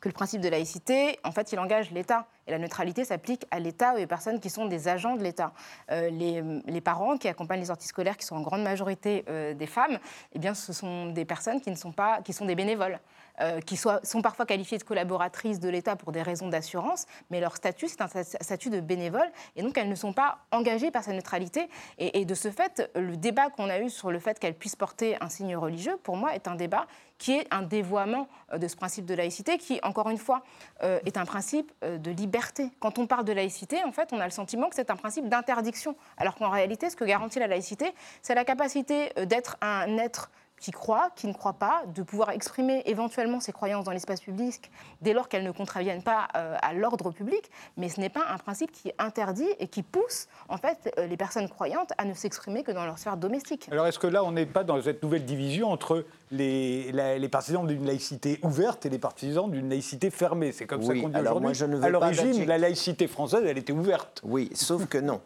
[0.00, 2.26] que le principe de laïcité, en fait, il engage l'État.
[2.46, 5.52] Et la neutralité s'applique à l'État et aux personnes qui sont des agents de l'État.
[5.90, 9.66] Euh, les, parents qui accompagnent les sorties scolaires, qui sont en grande majorité euh, des
[9.66, 9.98] femmes,
[10.32, 12.98] eh bien, ce sont des personnes qui, ne sont, pas, qui sont des bénévoles.
[13.40, 17.56] Euh, qui sont parfois qualifiées de collaboratrices de l'État pour des raisons d'assurance, mais leur
[17.56, 21.12] statut, c'est un statut de bénévole, et donc elles ne sont pas engagées par sa
[21.14, 21.70] neutralité.
[21.98, 25.16] Et, de ce fait, le débat qu'on a eu sur le fait qu'elles puissent porter
[25.22, 28.76] un signe religieux, pour moi, est un débat qui est un dévoiement euh, de ce
[28.76, 30.42] principe de laïcité, qui, encore une fois,
[30.82, 32.70] euh, est un principe de liberté.
[32.78, 35.28] Quand on parle de laïcité, en fait, on a le sentiment que c'est un principe
[35.28, 40.30] d'interdiction, alors qu'en réalité, ce que garantit la laïcité, c'est la capacité d'être un être
[40.60, 44.70] qui croit, qui ne croit pas, de pouvoir exprimer éventuellement ses croyances dans l'espace public
[45.00, 48.38] dès lors qu'elles ne contraviennent pas euh, à l'ordre public, mais ce n'est pas un
[48.38, 52.62] principe qui interdit et qui pousse en fait euh, les personnes croyantes à ne s'exprimer
[52.62, 53.68] que dans leur sphère domestique.
[53.72, 57.66] Alors est-ce que là on n'est pas dans cette nouvelle division entre les, les partisans
[57.66, 60.52] d'une laïcité ouverte et les partisans d'une laïcité fermée?
[60.52, 61.62] C'est comme ça qu'on dit aujourd'hui.
[61.82, 64.20] À l'origine, la laïcité française, elle était ouverte.
[64.24, 65.20] Oui, sauf que non.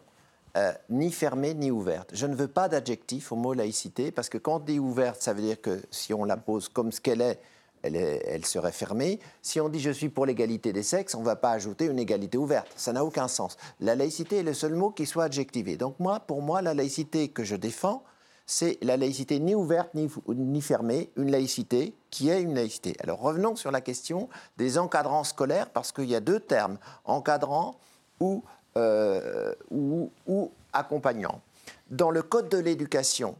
[0.55, 2.11] Euh, ni fermée ni ouverte.
[2.13, 5.33] Je ne veux pas d'adjectif au mot laïcité, parce que quand on dit ouverte, ça
[5.33, 7.41] veut dire que si on la pose comme ce qu'elle est,
[7.83, 9.19] elle, serait fermée.
[9.41, 11.99] Si on dit je suis pour l'égalité des sexes, on ne va pas ajouter une
[11.99, 12.67] égalité ouverte.
[12.75, 13.57] Ça n'a aucun sens.
[13.79, 15.75] La laïcité est le seul mot qui soit adjectivé.
[15.75, 18.03] Donc moi, pour moi, la laïcité que je défends,
[18.47, 22.95] c'est la laïcité ni ouverte ni, ni, fermée, une laïcité qui est une laïcité.
[23.01, 27.75] Alors revenons sur la question des encadrants scolaires, parce qu'il y a deux termes, encadrant
[28.19, 28.43] ou
[28.75, 31.41] ou, ou accompagnant.
[31.89, 33.35] Dans le Code de l'éducation,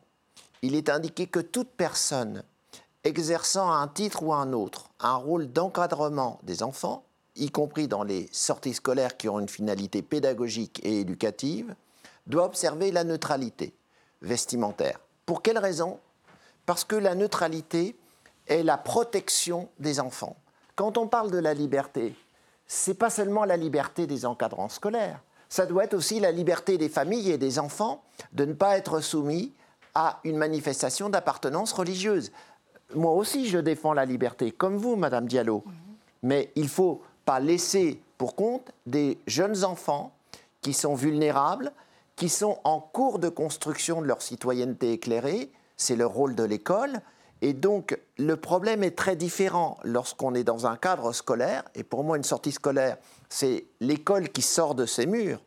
[0.62, 2.44] il est indiqué que toute personne
[3.04, 7.04] exerçant à un titre ou à un autre un rôle d'encadrement des enfants,
[7.36, 11.76] y compris dans les sorties scolaires qui ont une finalité pédagogique et éducative,
[12.28, 13.76] doit observer la neutralité
[14.22, 15.00] vestimentaire.
[15.26, 16.00] Pour quelle raison?
[16.66, 17.96] Parce que la neutralité
[18.48, 20.36] est la protection des enfants.
[20.76, 22.16] Quand on parle de la liberté,
[22.68, 26.90] c'est pas seulement la liberté des encadrants scolaires, ça doit être aussi la liberté des
[26.90, 29.54] familles et des enfants de ne pas être soumis
[29.94, 32.32] à une manifestation d'appartenance religieuse.
[32.94, 35.64] Moi aussi, je défends la liberté, comme vous, Madame Diallo.
[36.24, 40.14] Mais il ne faut pas laisser pour compte des jeunes enfants
[40.62, 41.72] qui sont vulnérables,
[42.16, 45.52] qui sont en cours de construction de leur citoyenneté éclairée.
[45.78, 47.02] C'est le rôle de l'école.
[47.42, 51.64] Et donc, le problème est très différent lorsqu'on est dans un cadre scolaire.
[51.76, 52.98] Et pour moi, une sortie scolaire,
[53.30, 55.42] c'est l'école qui sort de ses murs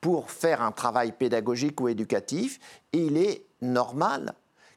[0.00, 2.58] pour faire un travail pédagogique ou éducatif.
[2.92, 4.34] Et il est normal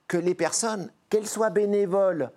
[0.07, 2.31] que les personnes, qu'elles soient bénévoles,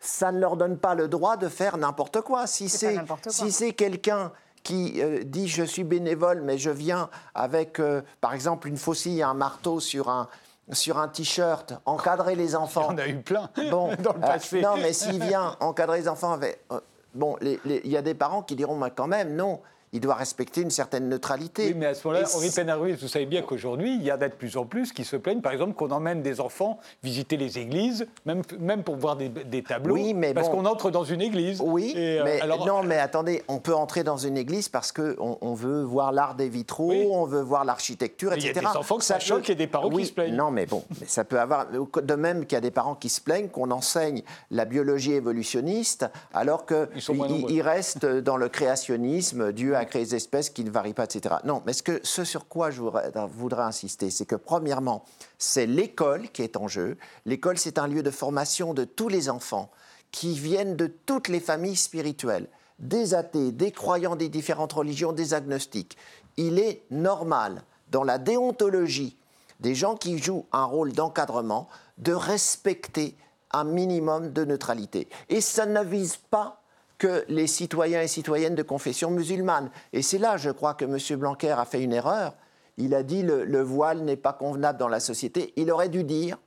[0.00, 2.46] ça ne leur donne pas le droit de faire n'importe quoi.
[2.46, 2.96] Si c'est
[3.28, 8.68] si quelqu'un qui euh, dit je suis bénévole, mais je viens avec, euh, par exemple,
[8.68, 10.28] une faucille et un marteau sur un,
[10.72, 12.88] sur un t-shirt, encadrer les enfants.
[12.90, 14.60] On a eu plein bon, dans le passé.
[14.60, 16.64] non, mais s'il vient encadrer les enfants avec...
[16.72, 16.80] Euh,
[17.14, 19.60] bon, il y a des parents qui diront, mais quand même, non
[19.92, 21.68] il doit respecter une certaine neutralité.
[21.68, 24.28] Oui, mais à ce moment-là, Henri Penarruiz, vous savez bien qu'aujourd'hui, il y a de
[24.28, 28.06] plus en plus qui se plaignent, par exemple, qu'on emmène des enfants visiter les églises,
[28.26, 31.60] même, même pour voir des, tableaux, oui, mais parce qu'on entre dans une église.
[31.60, 35.54] Oui, euh, mais non, mais attendez, on peut entrer dans une église parce qu'on on
[35.54, 38.50] veut voir l'art des vitraux, on veut voir l'architecture, etc.
[38.50, 40.36] Il y a des enfants que ça, choque et des parents qui se plaignent.
[40.36, 41.66] Non, mais bon, mais ça peut avoir...
[41.68, 46.06] De même qu'il y a des parents qui se plaignent qu'on enseigne la biologie évolutionniste
[46.32, 51.04] alors qu'ils restent dans le créationnisme, Dieu a créé des espèces qui ne varient pas,
[51.04, 51.36] etc.
[51.44, 55.04] Non, mais ce, que, ce sur quoi je voudrais, insister, c'est que premièrement,
[55.38, 56.96] c'est l'école qui est en jeu.
[57.26, 59.70] L'école, c'est un lieu de formation de tous les enfants
[60.10, 65.34] qui viennent de toutes les familles spirituelles, des athées, des croyants des différentes religions, des
[65.34, 65.96] agnostiques.
[66.36, 69.16] Il est normal, dans la déontologie
[69.60, 73.16] des gens qui jouent un rôle d'encadrement, de respecter
[73.50, 75.08] un minimum de neutralité.
[75.28, 76.62] Et ça ne vise pas
[76.98, 79.70] que les citoyens et citoyennes de confession musulmane.
[79.92, 81.18] Et c'est là, je crois, que M.
[81.18, 82.34] Blanquer a fait une erreur.
[82.76, 85.52] Il a dit le, le voile n'est pas convenable dans la société.
[85.56, 86.38] Il aurait dû dire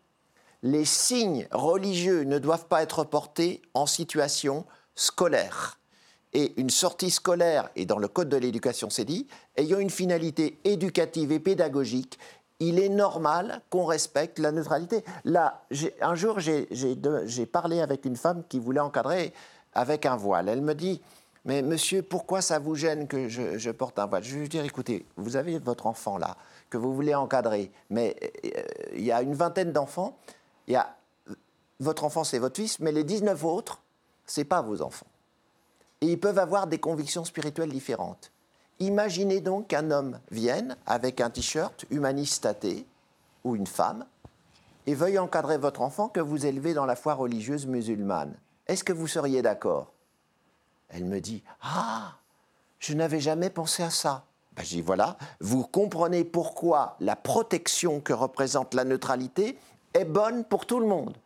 [0.63, 5.79] les signes religieux ne doivent pas être portés en situation scolaire.
[6.33, 10.59] Et une sortie scolaire, et dans le Code de l'éducation c'est dit, ayant une finalité
[10.63, 12.17] éducative et pédagogique,
[12.59, 15.03] il est normal qu'on respecte la neutralité.
[15.25, 15.65] Là,
[15.99, 19.33] un jour, j'ai parlé avec une femme qui voulait encadrer
[19.73, 20.49] avec un voile.
[20.49, 21.01] Elle me dit,
[21.45, 24.23] mais monsieur, pourquoi ça vous gêne que je, porte un voile?
[24.23, 26.37] Je lui dire, écoutez, vous avez votre enfant là,
[26.69, 28.61] que vous voulez encadrer, mais euh,
[28.93, 30.17] il y a une vingtaine d'enfants,
[30.67, 30.95] il y a
[31.79, 33.81] votre enfant, c'est votre fils, mais les 19 autres,
[34.25, 35.07] c'est pas vos enfants.
[36.01, 38.31] Et ils peuvent avoir des convictions spirituelles différentes.
[38.79, 42.85] Imaginez donc qu'un homme vienne avec un t-shirt humaniste athée,
[43.43, 44.05] ou une femme,
[44.85, 48.35] et veuille encadrer votre enfant que vous élevez dans la foi religieuse musulmane.
[48.71, 49.91] Est-ce que vous seriez d'accord?
[50.87, 52.13] Elle me dit Ah,
[52.79, 54.23] je n'avais jamais pensé à ça.
[54.55, 59.57] Ben, je dis Voilà, vous comprenez pourquoi la protection que représente la neutralité
[59.93, 61.17] est bonne pour tout le monde,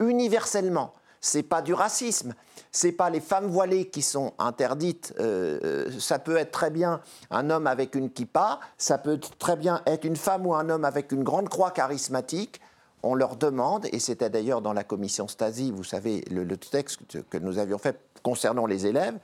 [0.00, 0.94] universellement.
[1.20, 2.32] C'est pas du racisme,
[2.72, 5.12] c'est pas les femmes voilées qui sont interdites.
[5.20, 9.56] Euh, euh, ça peut être très bien un homme avec une kippa, ça peut très
[9.56, 12.62] bien être une femme ou un homme avec une grande croix charismatique
[13.04, 17.38] on leur demande, et c'était d'ailleurs dans la commission Stasi, vous savez, le, texte que
[17.38, 19.18] nous avions fait concernant les élèves,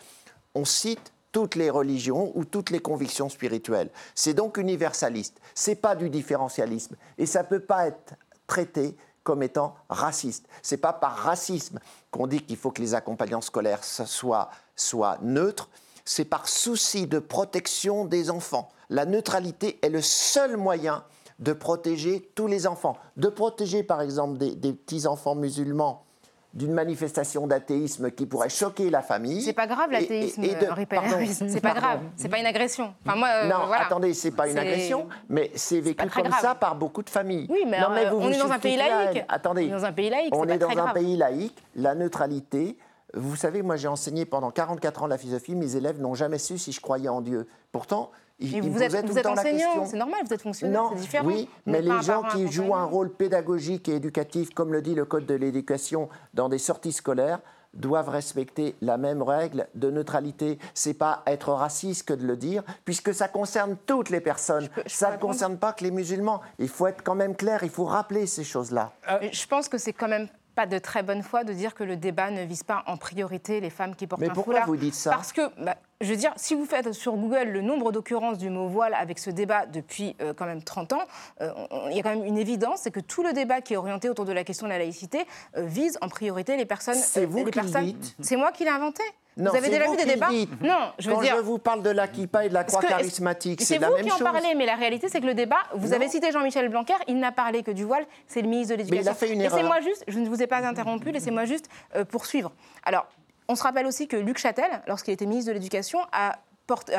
[0.55, 3.91] on cite toutes les religions ou toutes les convictions spirituelles.
[4.15, 5.41] C'est donc universaliste.
[5.55, 8.15] C'est pas du différentialisme et ça peut pas être
[8.47, 10.47] traité comme étant raciste.
[10.61, 11.79] C'est pas par racisme
[12.11, 15.71] qu'on dit qu'il faut que les accompagnants scolaires soient neutres.
[16.05, 18.71] C'est par souci de protection des enfants.
[18.89, 21.05] La neutralité est le seul moyen
[21.41, 26.05] de protéger tous les enfants, de protéger par exemple des, petits-enfants musulmans
[26.53, 29.41] d'une manifestation d'athéisme qui pourrait choquer la famille.
[29.41, 30.43] C'est pas grave l'athéisme,
[31.49, 32.93] C'est pas grave, c'est pas une agression.
[33.07, 36.75] Enfin, moi, euh, non, attendez, c'est pas une agression, mais c'est vécu comme ça par
[36.75, 37.47] beaucoup de familles.
[37.49, 37.79] Oui, mais,
[38.13, 39.25] on est dans un pays laïque.
[39.29, 40.35] Attendez, on est dans un pays laïque.
[40.37, 41.57] On est dans un pays laïque.
[41.77, 42.77] La neutralité.
[43.15, 45.57] Vous savez, moi j'ai enseigné pendant 44 ans la philosophie.
[45.57, 47.49] Mes élèves n'ont jamais su si je croyais en Dieu.
[47.73, 51.27] Pourtant, vous, êtes, vous êtes enseignant, c'est normal, vous êtes fonctionnaire, c'est différent.
[51.27, 55.05] Oui, mais les gens qui jouent un rôle pédagogique et éducatif, comme le dit le
[55.05, 57.41] Code de l'éducation, dans des sorties scolaires,
[57.75, 60.59] doivent respecter la même règle de neutralité.
[60.75, 64.69] C'est pas être raciste que de le dire, puisque ça concerne toutes les personnes.
[64.87, 66.41] ça ne concerne pas que les musulmans.
[66.59, 68.93] Il faut être quand même clair, il faut rappeler ces choses-là.
[69.09, 71.85] Euh, je pense que c'est quand même pas de très bonne foi de dire que
[71.85, 74.77] le débat ne vise pas en priorité les femmes qui portent Mais un pourquoi vous
[74.77, 75.11] dites ça?
[75.11, 78.49] Parce que bah, je veux dire, si vous faites sur Google le nombre d'occurrences du
[78.51, 81.03] mot voile avec ce débat depuis euh, quand même 30 ans,
[81.41, 81.51] euh,
[81.91, 84.09] il y a quand même une évidence, c'est que tout le débat qui est orienté
[84.09, 86.95] autour de la question de la laïcité euh, vise en priorité les personnes.
[86.95, 87.95] C'est vous les qui personnes.
[88.21, 89.03] C'est moi qui l'ai inventé.
[89.37, 90.61] Non, vous avez c'est déjà vous vu des débats dites.
[90.61, 91.37] Non, je veux Quand dire.
[91.37, 93.89] je vous parle de la kippa et de la croix que- charismatique, C'est c'est la
[93.89, 94.25] vous même qui en chose.
[94.25, 95.95] parlez, mais la réalité, c'est que le débat, vous Non.
[95.95, 99.01] avez cité Jean-Michel Blanquer, il n'a parlé que du voile, c'est le ministre de l'Éducation.
[99.03, 99.57] Mais il a fait une erreur.
[99.57, 102.51] Laissez-moi juste, je ne vous ai pas interrompu, laissez-moi juste euh, poursuivre.
[102.85, 103.07] Alors,
[103.51, 106.39] on se rappelle aussi que Luc Châtel, lorsqu'il était ministre de l'Éducation, a,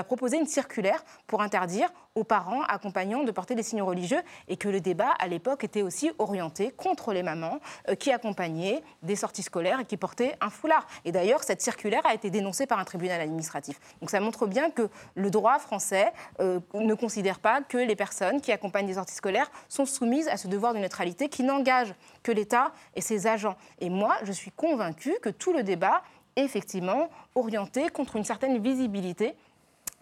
[0.04, 4.68] proposé une circulaire pour interdire aux parents accompagnants de porter des signes religieux et que
[4.68, 9.44] le débat, à l'époque, était aussi orienté contre les mamans euh, qui accompagnaient des sorties
[9.44, 10.86] scolaires et qui portaient un foulard.
[11.06, 13.80] Et d'ailleurs, cette circulaire a été dénoncée par un tribunal administratif.
[14.02, 18.42] Donc ça montre bien que le droit français euh, ne considère pas que les personnes
[18.42, 22.34] qui accompagnent des sorties scolaires sont soumises à ce devoir de neutralité qui n'engage que
[22.34, 23.56] l'État et ses agents.
[23.80, 26.04] Et moi, je suis convaincue que tout le débat
[26.36, 29.36] effectivement orienté contre une certaine visibilité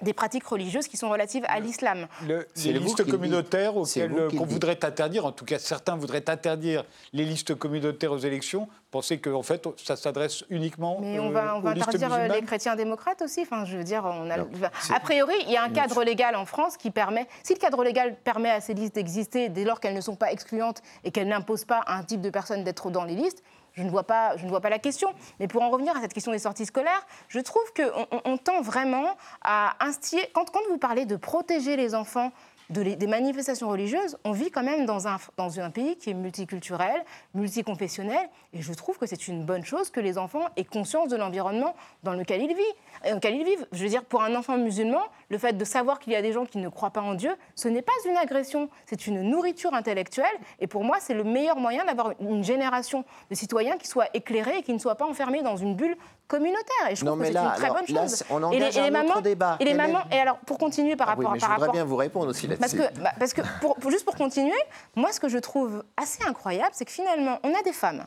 [0.01, 2.07] des pratiques religieuses qui sont relatives à l'islam.
[2.25, 6.85] Le- les listes communautaires auxquelles euh, qu'on voudrait interdire, en tout cas certains voudraient interdire
[7.11, 11.57] les listes communautaires aux élections, pensez qu'en fait ça s'adresse uniquement Mais euh, on va,
[11.57, 13.41] on va aux listes interdire euh, les chrétiens démocrates aussi.
[13.41, 14.47] Enfin, je veux dire, on a, Non,
[14.95, 17.83] a priori, il y a un cadre légal en France qui permet, si le cadre
[17.83, 21.27] légal permet à ces listes d'exister dès lors qu'elles ne sont pas excluantes et qu'elles
[21.27, 23.43] n'imposent pas à un type de personne d'être dans les listes,
[23.79, 25.13] je ne, vois pas, je ne vois pas la question.
[25.39, 28.37] Mais pour en revenir à cette question des sorties scolaires, je trouve qu'on on, on
[28.37, 30.29] tend vraiment à instiller.
[30.33, 32.31] Quand vous parlez de protéger les enfants
[32.69, 37.03] des manifestations religieuses, on vit quand même dans un, dans un pays qui est multiculturel,
[37.33, 41.17] multiconfessionnel, et je trouve que c'est une bonne chose que les enfants aient conscience de
[41.17, 42.65] l'environnement dans lequel ils vivent.
[43.05, 43.65] euh, lequel ils vivent.
[43.71, 46.31] Je veux dire, pour un enfant musulman, le fait de savoir qu'il y a des
[46.31, 49.73] gens qui ne croient pas en Dieu, ce n'est pas une agression, c'est une nourriture
[49.73, 50.27] intellectuelle,
[50.59, 54.59] et pour moi, c'est le meilleur moyen d'avoir une génération de citoyens qui soient éclairés
[54.59, 55.97] et qui ne soient pas enfermés dans une bulle
[56.29, 56.89] communautaire.
[56.89, 58.23] Et je Non, trouve que c'est une très alors, bonne chose.
[58.29, 59.57] on et engage un autre mamans, débat.
[59.59, 61.73] Et les mamans, et alors, pour continuer par Ah oui, rapport, mais je voudrais rapport
[61.73, 62.93] bien vous répondre aussi parce là-dessus.
[62.93, 64.55] que, bah, parce que pour, pour- juste pour continuer,
[64.95, 68.05] moi, ce que je trouve assez incroyable, c'est que finalement, on a des femmes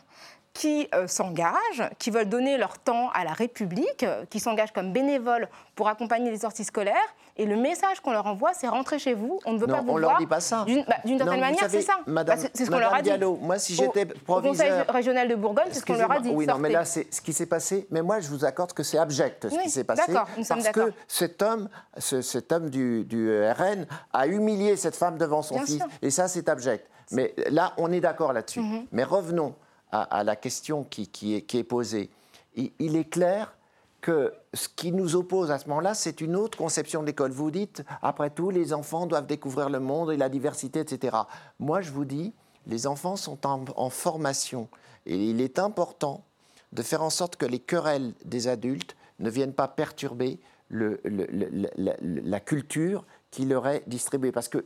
[0.54, 4.92] qui euh, s'engagent, qui veulent donner leur temps à la République, euh, qui s'engagent comme
[4.92, 6.94] bénévoles pour accompagner les sorties scolaires.
[7.38, 9.80] Et le message qu'on leur envoie, c'est rentrez chez vous, on ne veut Non, pas
[9.80, 10.20] vous on leur voir.
[10.20, 10.64] dit pas ça.
[10.66, 11.94] D'une bah, certaine manière, c'est ça.
[12.06, 13.08] Madame- Bah, c'est c'est ce qu'on Madame leur a dit.
[13.08, 16.12] Diallo, moi, si j'étais Au- Au Conseil proviseur- régional de Bourgogne, c'est ce qu'on leur
[16.12, 16.30] a dit.
[16.34, 17.86] Oui, non, mais là, c'est ce qui s'est passé.
[17.90, 20.02] Mais moi, je vous accorde que c'est abject ce Oui, qui s'est passé.
[20.12, 24.76] d'accord, nous sommes parce que cet homme, ce- cet homme du, du RN a humilié
[24.76, 25.76] cette femme devant son Bien fils.
[25.78, 25.86] sûr.
[26.02, 26.86] Et ça, c'est abject.
[27.12, 28.60] Mais là, on est d'accord là-dessus.
[28.60, 28.86] Mhm.
[28.92, 29.54] Mais revenons
[29.92, 32.10] à, la question qui, est, posée.
[32.56, 33.54] Il, est clair
[34.00, 37.30] que ce qui nous oppose à ce moment-là, c'est une autre conception de l'école.
[37.30, 41.16] Vous dites, après tout, les enfants doivent découvrir le monde et la diversité, etc.
[41.60, 42.32] Moi, je vous dis,
[42.66, 44.68] les enfants sont en, formation.
[45.06, 46.24] Et il est important
[46.72, 50.40] de faire en sorte que les querelles des adultes ne viennent pas perturber
[50.70, 54.30] la culture qui leur est distribuée.
[54.30, 54.64] Parce que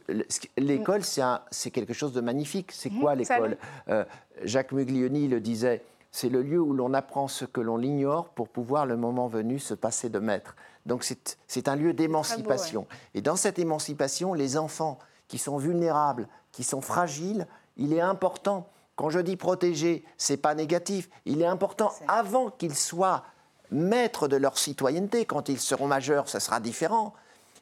[0.59, 2.73] l'école, c'est un- c'est quelque chose de magnifique.
[2.73, 3.57] C'est quoi Mhm, ça l'école
[3.89, 4.05] Euh,
[4.43, 8.49] Jacques Muglioni le disait, c'est le lieu où l'on apprend ce que l'on ignore pour
[8.49, 10.57] pouvoir, le moment venu, se passer de maître.
[10.85, 11.05] Donc
[11.47, 12.87] c'est un lieu d'émancipation.
[13.15, 14.99] Et dans cette émancipation, les enfants
[15.29, 17.47] qui sont vulnérables, qui sont fragiles,
[17.77, 22.75] il est important, quand je dis protéger, c'est pas négatif, il est important, avant qu'ils
[22.75, 23.23] soient
[23.71, 27.13] maîtres de leur citoyenneté, quand ils seront majeurs, ce sera différent,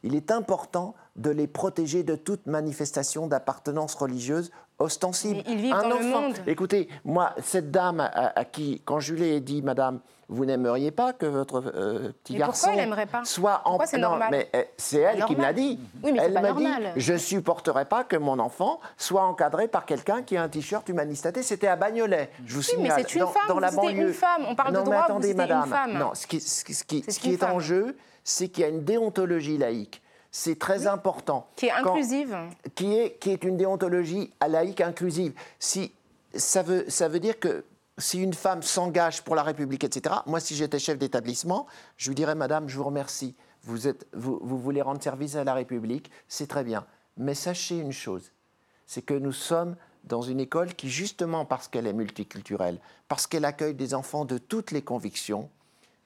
[0.04, 5.42] il est important de les protéger de toute manifestation d'appartenance religieuse ostensible.
[5.46, 6.34] Mais ils vivent dans le monde.
[6.46, 10.90] Écoutez, moi, cette dame à, à qui, quand je lui ai dit, Madame, vous n'aimeriez
[10.90, 14.28] pas que votre euh, petit Mais garçon pourquoi elle pas soit en c'est non, normal
[14.30, 15.78] mais c'est elle qui me l'a dit.
[16.02, 20.22] Oui, mais elle m'a dit, je supporterais pas que mon enfant soit encadré par quelqu'un
[20.22, 21.42] qui a un t-shirt humaniste athée.
[21.42, 22.30] C'était à Bagnolet.
[22.46, 24.44] Je vous Oui, mais signale, c'est une dans, femme, dans vous la citez une femme.
[24.48, 25.68] On parle de non, mais droit, vous attendez, une madame.
[25.68, 25.98] femme.
[25.98, 30.02] Non, ce qui, ce ce est en jeu, c'est qu'il y a une déontologie laïque.
[30.30, 31.46] C'est très important.
[31.54, 32.36] Qui est Quand- inclusive.
[32.74, 35.32] qui est, qui est une déontologie laïque inclusive.
[35.60, 35.92] Si,
[36.34, 37.64] ça, veut, ça veut dire que
[37.98, 41.66] si une femme s'engage pour la République, etc., moi, si j'étais chef d'établissement,
[41.96, 45.44] je lui dirais, Madame, je vous remercie, vous, êtes, vous, vous voulez rendre service à
[45.44, 46.84] la République, c'est très bien.
[47.16, 48.32] Mais sachez une chose,
[48.86, 53.44] c'est que nous sommes dans une école qui, justement parce qu'elle est multiculturelle, parce qu'elle
[53.44, 55.48] accueille des enfants de toutes les convictions,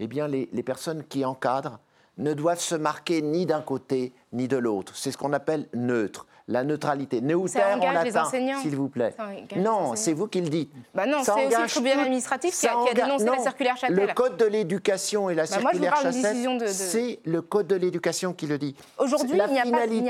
[0.00, 1.78] eh bien, les, les personnes qui encadrent
[2.18, 4.92] ne doivent se marquer ni d'un côté ni de l'autre.
[4.96, 7.20] C'est ce qu'on appelle neutre, la neutralité.
[7.20, 8.24] Neuter en latin,
[8.60, 9.14] s'il vous plaît.
[9.56, 10.72] Non, c'est vous qui le dites.
[10.94, 13.96] Bah non, Ça c'est aussi le tribunal administratif qui a- qui dénoncé la circulaire Châtel.
[13.96, 18.32] Le code de l'éducation et la Bah circulaire Châtel, de- c'est le code de l'éducation
[18.32, 18.74] qui le dit.
[18.98, 19.64] Aujourd'hui, il n'y a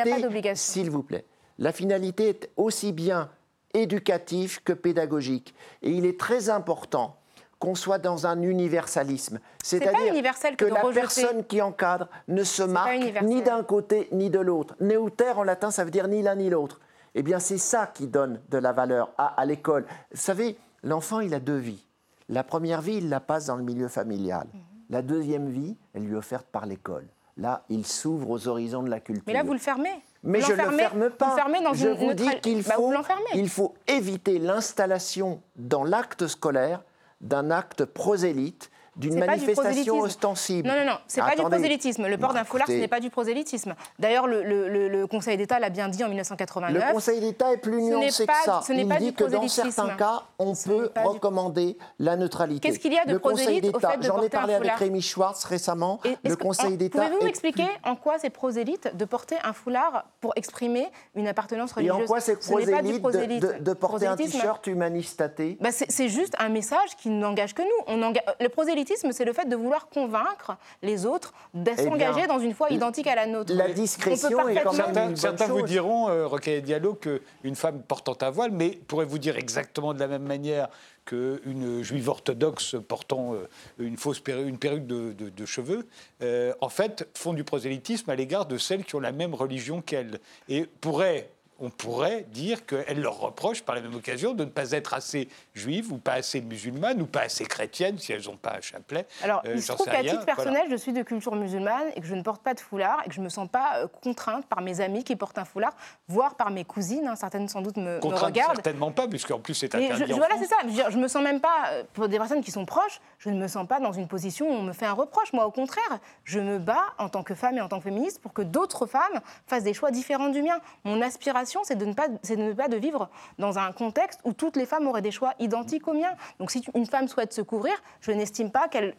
[0.04, 0.72] pas- pas d'obligation.
[0.72, 1.24] S'il vous plaît.
[1.58, 3.28] La finalité est aussi bien
[3.74, 5.54] éducative que pédagogique.
[5.82, 7.16] Et il est très important
[7.58, 9.40] qu'on soit dans un universalisme.
[9.62, 10.12] C'est-à-dire
[10.56, 11.00] que la rejeter.
[11.00, 14.74] personne qui encadre ne se marque ni d'un côté ni de l'autre.
[14.80, 16.80] Neuter en latin, ça veut dire ni l'un ni l'autre.
[17.14, 19.86] Eh bien, c'est ça qui donne de la valeur à, à l'école.
[20.12, 21.84] Vous savez, l'enfant, il a deux vies.
[22.28, 24.46] La première vie, il la passe dans le milieu familial.
[24.52, 24.60] Mhm.
[24.90, 27.06] La deuxième vie, elle lui est offerte par l'école.
[27.36, 29.24] Là, il s'ouvre aux horizons de la culture.
[29.26, 30.02] Mais là, vous le fermez.
[30.22, 31.36] Mais je ne le ferme pas.
[31.46, 32.92] Vous dans je une vous dis neutral- qu'il Bah, faut,
[33.34, 36.82] il faut éviter l'installation dans l'acte scolaire
[37.20, 40.68] d'un acte prosélyte, d'une C'est pas du manifestation ostensible.
[40.68, 42.06] Non, non, non, c'est pas du prosélytisme.
[42.06, 43.74] Le port d'un foulard, ce n'est pas du prosélytisme.
[43.98, 46.92] D'ailleurs, le, le- le- le Conseil d'État l'a bien dit en Le 1989.
[46.92, 48.60] Conseil d'État est plus nuancé que ça.
[48.66, 51.78] ce n'est Il pas dit du que dans certains cas, on Ce peut du- recommander
[51.98, 52.68] la neutralité.
[52.68, 56.00] Qu'est-ce qu'il y a de Le Conseil d'État, j'en ai parlé avec Rémi Schwartz récemment,
[56.04, 60.32] Et le Conseil d'État Pouvez-vous m'expliquer en quoi c'est prosélyte de porter un foulard pour
[60.36, 62.02] exprimer une appartenance Et religieuse?
[62.02, 65.56] en quoi c'est prosélyte de, porter un t-shirt humaniste athée?
[65.60, 68.02] Bah, c'est juste un message qui n'engage que nous.
[68.40, 72.38] Le prosélytisme, c'est le fait de vouloir convaincre les autres de Eh s'engager bien, dans
[72.38, 73.52] une foi identique à la nôtre.
[73.54, 75.68] la On discrétion est quand même Certains, une certains bonne vous chose.
[75.70, 79.98] diront, euh, Rocaille Diallo, qu'une femme portant un voile, mais pourrait vous dire exactement de
[80.00, 80.68] la même manière
[81.04, 85.86] qu'une juive orthodoxe portant euh, une fausse perru- une perruque de, de- de cheveux,
[86.22, 89.80] euh, en fait, font du prosélytisme à l'égard de celles qui ont la même religion
[89.80, 90.20] qu'elles.
[90.50, 94.70] Et pourrait, on pourrait dire qu'elles leur reprochent par la même occasion de ne pas
[94.72, 98.54] être assez juives ou pas assez musulmanes ou pas assez chrétiennes si elles n'ont pas
[98.56, 99.06] un chapelet.
[99.22, 100.26] Alors, Euh, il se trouve qu'à titre voilà.
[100.36, 103.08] personnel, je suis de culture musulmane et que je ne porte pas de foulard et
[103.08, 105.74] que je ne me sens pas euh, contrainte par mes amis qui portent un foulard,
[106.06, 108.54] voire par mes cousines, hein, certaines sans doute me, me Contrainte regardent.
[108.54, 110.56] certainement pas, puisqu'en plus c'est interdit je, en voilà, c'est ça.
[110.66, 113.36] Je, je me sens même pas, euh, pour des personnes qui sont proches, je ne
[113.40, 115.32] me sens pas dans une position où on me fait un reproche.
[115.32, 118.20] Moi, au contraire, je me bats en tant que femme et en tant que féministe
[118.20, 120.60] pour que d'autres femmes fassent des choix différents du mien.
[120.84, 124.20] Mon aspiration, c'est de ne pas, c'est de ne pas de vivre dans un contexte
[124.24, 126.14] où toutes les femmes auraient des choix identiques aux miens.
[126.38, 128.94] Donc, si une femme souhaite se couvrir, je n'estime pas qu'elle,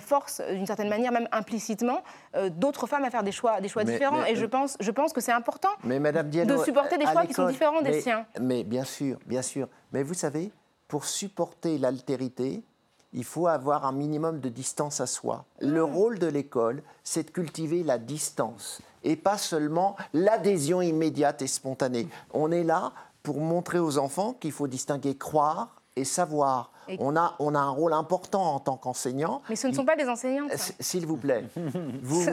[0.00, 2.02] force, euh, d'une certaine manière, même implicitement,
[2.34, 4.22] euh, d'autres femmes à faire des choix, des choix Mais- différents.
[4.22, 5.68] mais- et je pense, je pense que c'est important.
[5.84, 8.26] Mais Madame Diallo, de supporter des à choix qui sont différents des siens.
[8.40, 9.68] Mais bien sûr, bien sûr.
[9.92, 10.50] Mais vous savez,
[10.88, 12.62] pour supporter l'altérité,
[13.12, 15.44] il faut avoir un minimum de distance à soi.
[15.60, 15.94] Le Mmh.
[15.94, 22.08] rôle de l'école, c'est de cultiver la distance et pas seulement l'adhésion immédiate et spontanée.
[22.32, 22.92] On est là
[23.22, 26.72] pour montrer aux enfants qu'il faut distinguer croire et savoir.
[26.90, 29.42] Et- On a, on a un rôle important en tant qu'enseignant.
[29.50, 30.50] Mais ce ne sont pas des enseignantes.
[30.52, 31.44] S- S'il vous plaît,
[32.02, 32.24] vous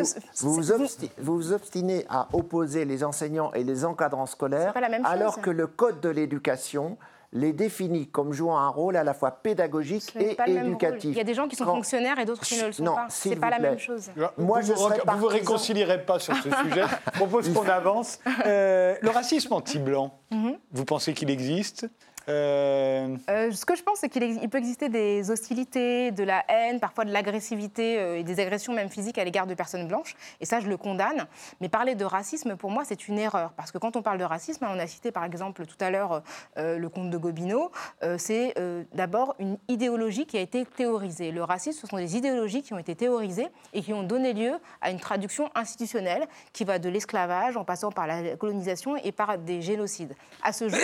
[1.18, 5.44] vous, obstinez à opposer les enseignants et les encadrants scolaires, pas la même alors chose.
[5.44, 6.98] que le Code de l'éducation
[7.36, 11.12] les définit comme jouant un rôle à la fois pédagogique Ce et éducatif.
[11.12, 12.84] Il y a des gens qui sont Quand- fonctionnaires et d'autres qui ne le sont
[12.84, 13.08] Non, pas.
[13.10, 14.10] C'est pas la même chose.
[14.38, 16.84] Moi, vous je vous, vous réconcilierez pas sur ce sujet.
[17.06, 18.20] Je propose qu'on avance.
[18.46, 20.56] Euh, le racisme anti-blanc, Mhm.
[20.72, 21.88] vous pensez qu'il existe?
[22.28, 26.80] Euh, Euh, ce que je pense, c'est qu'il peut exister des hostilités, de la haine,
[26.80, 30.16] parfois de l'agressivité euh, et des agressions même physiques à l'égard de personnes blanches.
[30.42, 31.28] Et ça, je le condamne.
[31.62, 33.52] Mais parler de racisme, pour moi, c'est une erreur.
[33.54, 35.90] Parce que quand on parle de racisme, hein, on a cité par exemple tout à
[35.90, 36.24] l'heure
[36.56, 37.72] le conte de Gobineau,
[38.18, 38.54] c'est
[38.94, 41.32] d'abord une idéologie qui a été théorisée.
[41.32, 44.54] Le racisme, ce sont des idéologies qui ont été théorisées et qui ont donné lieu
[44.82, 49.38] à une traduction institutionnelle qui va de l'esclavage en passant par la colonisation et par
[49.38, 50.16] des génocides.
[50.44, 50.80] À ce jour,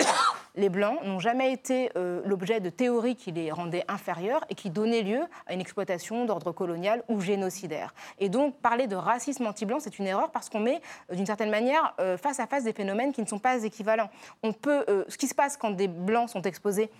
[0.54, 4.70] les Blancs n'ont jamais été euh, l'objet de théories qui les rendaient inférieurs et qui
[4.70, 7.94] donnaient lieu à une exploitation d'ordre colonial ou génocidaire.
[8.18, 10.80] Et donc, parler de racisme anti-blanc, c'est une erreur parce qu'on met,
[11.10, 14.10] euh, d'une certaine manière, euh, face à face des phénomènes qui ne sont pas équivalents.
[14.42, 16.90] On peut, ce qui se passe quand des Blancs sont exposés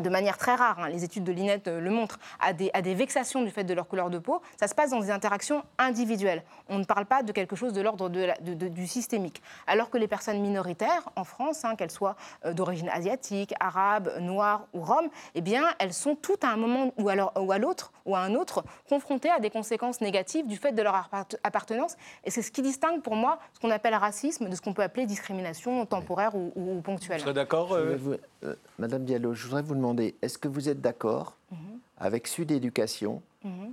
[0.00, 2.82] de manière très rare, hein, les études de l'INET euh, le montrent, à des, à
[2.82, 5.62] des vexations du fait de leur couleur de peau, ça se passe dans des interactions
[5.78, 6.42] individuelles.
[6.68, 9.42] On ne parle pas de quelque chose de l'ordre de la- de- de- du systémique.
[9.66, 14.66] Alors que les personnes minoritaires en France, hein, qu'elles soient euh, d'origine asiatique, arabe, noire
[14.72, 18.20] ou rome, eh bien, elles sont toutes à un moment ou, à l'autre ou à
[18.20, 21.96] un autre confrontées à des conséquences négatives du fait de leur appart- appartenance.
[22.24, 24.82] Et c'est ce qui distingue pour moi ce qu'on appelle racisme de ce qu'on peut
[24.82, 27.18] appeler discrimination temporaire ou, ou- ou ponctuelle.
[27.20, 27.96] Vous d'accord euh,
[28.44, 31.58] euh, Madame Diallo, je voudrais vous demander, est-ce que vous êtes d'accord Mhm.
[31.98, 33.22] avec Sud Éducation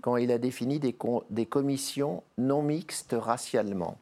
[0.02, 3.98] quand il a défini des, commissions non mixtes racialement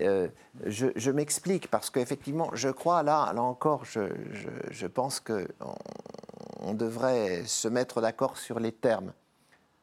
[0.00, 0.28] Euh,
[0.66, 4.00] je, je m'explique parce qu'effectivement, je crois là, là encore, je,
[4.32, 5.46] je, je pense qu'on
[6.60, 9.12] on devrait se mettre d'accord sur les termes.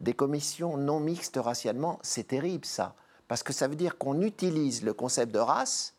[0.02, 2.94] Des commissions non mixtes racialement, c'est terrible ça,
[3.28, 5.94] parce que ça veut dire qu'on utilise le concept de race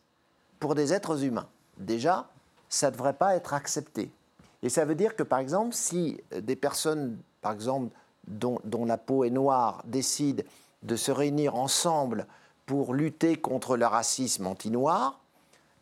[0.59, 1.47] pour des êtres humains.
[1.77, 2.29] Déjà,
[2.69, 4.11] ça ne devrait pas être accepté.
[4.63, 7.95] Et ça veut dire que, par exemple, si des personnes, par exemple,
[8.27, 10.43] dont, la peau est noire, décident
[10.83, 12.27] de se réunir ensemble
[12.65, 15.19] pour lutter contre le racisme anti-noir,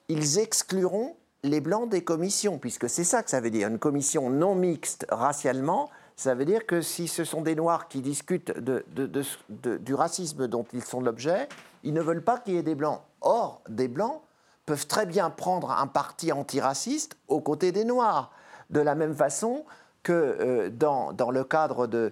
[0.07, 3.67] ils excluront les blancs des commissions, puisque c'est ça que ça veut dire.
[3.67, 8.01] Une commission non mixte racialement, Ça veut dire que si ce sont des Noirs qui
[8.01, 11.49] discutent du racisme dont ils sont l'objet,
[11.83, 13.01] ils ne veulent pas qu'il y ait des Blancs.
[13.19, 14.21] Or, des Blancs
[14.65, 18.31] peuvent très bien prendre un parti antiraciste aux côtés des Noirs.
[18.69, 19.65] De la même façon
[20.01, 22.11] que euh, dans, le cadre de,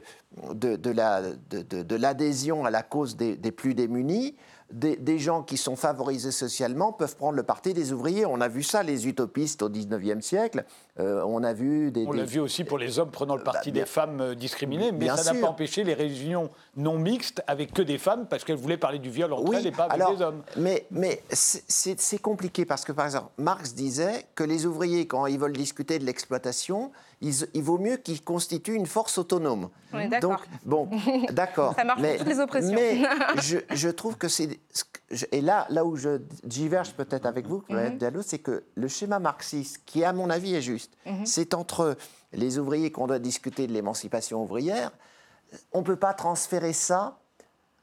[1.95, 4.35] l'adhésion à la cause des plus démunis,
[4.71, 8.25] des, gens qui sont favorisés socialement peuvent prendre le parti des ouvriers.
[8.25, 10.65] On a vu ça, les utopistes au 19e siècle.
[10.99, 12.05] Euh, on a vu des.
[12.07, 14.91] On l'a vu aussi pour les hommes prenant le parti bah, des femmes euh, discriminées,
[14.91, 18.57] mais ça n'a pas empêché les réunions non mixtes avec que des femmes parce qu'elles
[18.57, 20.43] voulaient parler du viol entre elles et pas avec des hommes.
[20.57, 25.39] Mais, mais c'est compliqué parce que, par exemple, Marx disait que les ouvriers, quand ils
[25.39, 26.91] veulent discuter de l'exploitation,
[27.23, 29.69] il vaut mieux qu'ils constituent une force autonome.
[30.21, 30.89] Donc, bon,
[31.31, 31.73] d'accord.
[31.75, 32.75] Ça marche mais, pour toutes les oppressions.
[32.75, 33.01] Mais
[33.75, 34.59] je, trouve que c'est.
[35.31, 39.81] Et là, là où je diverge peut-être avec vous, mm c'est que le schéma marxiste,
[39.85, 41.25] qui à mon avis est juste, mhm.
[41.25, 41.95] c'est entre
[42.31, 44.91] les ouvriers qu'on doit discuter de l'émancipation ouvrière,
[45.71, 47.17] on ne peut pas transférer ça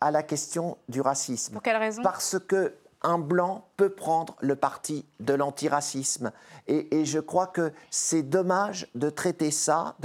[0.01, 1.53] à la question du racisme.
[1.53, 2.03] Pour quelle raison?
[2.03, 6.32] Parce que un blanc peut prendre le parti de l'antiracisme.
[6.66, 9.96] Et, je crois que c'est dommage de traiter ça,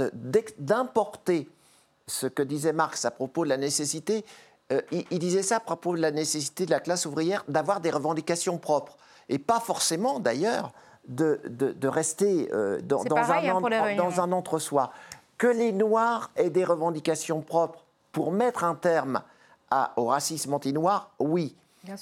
[0.58, 1.48] d'importer
[2.06, 4.24] ce que disait Marx à propos de la nécessité.
[4.72, 7.90] Euh, il, disait ça à propos de la nécessité de la classe ouvrière d'avoir des
[7.90, 8.96] revendications propres.
[9.28, 10.72] Et pas forcément, d'ailleurs,
[11.06, 11.38] de,
[11.86, 14.92] rester euh, dans, un, dans un entre-soi.
[15.38, 19.22] Que les Noirs aient des revendications propres pour mettre un terme
[19.96, 21.54] au racisme anti-noir, oui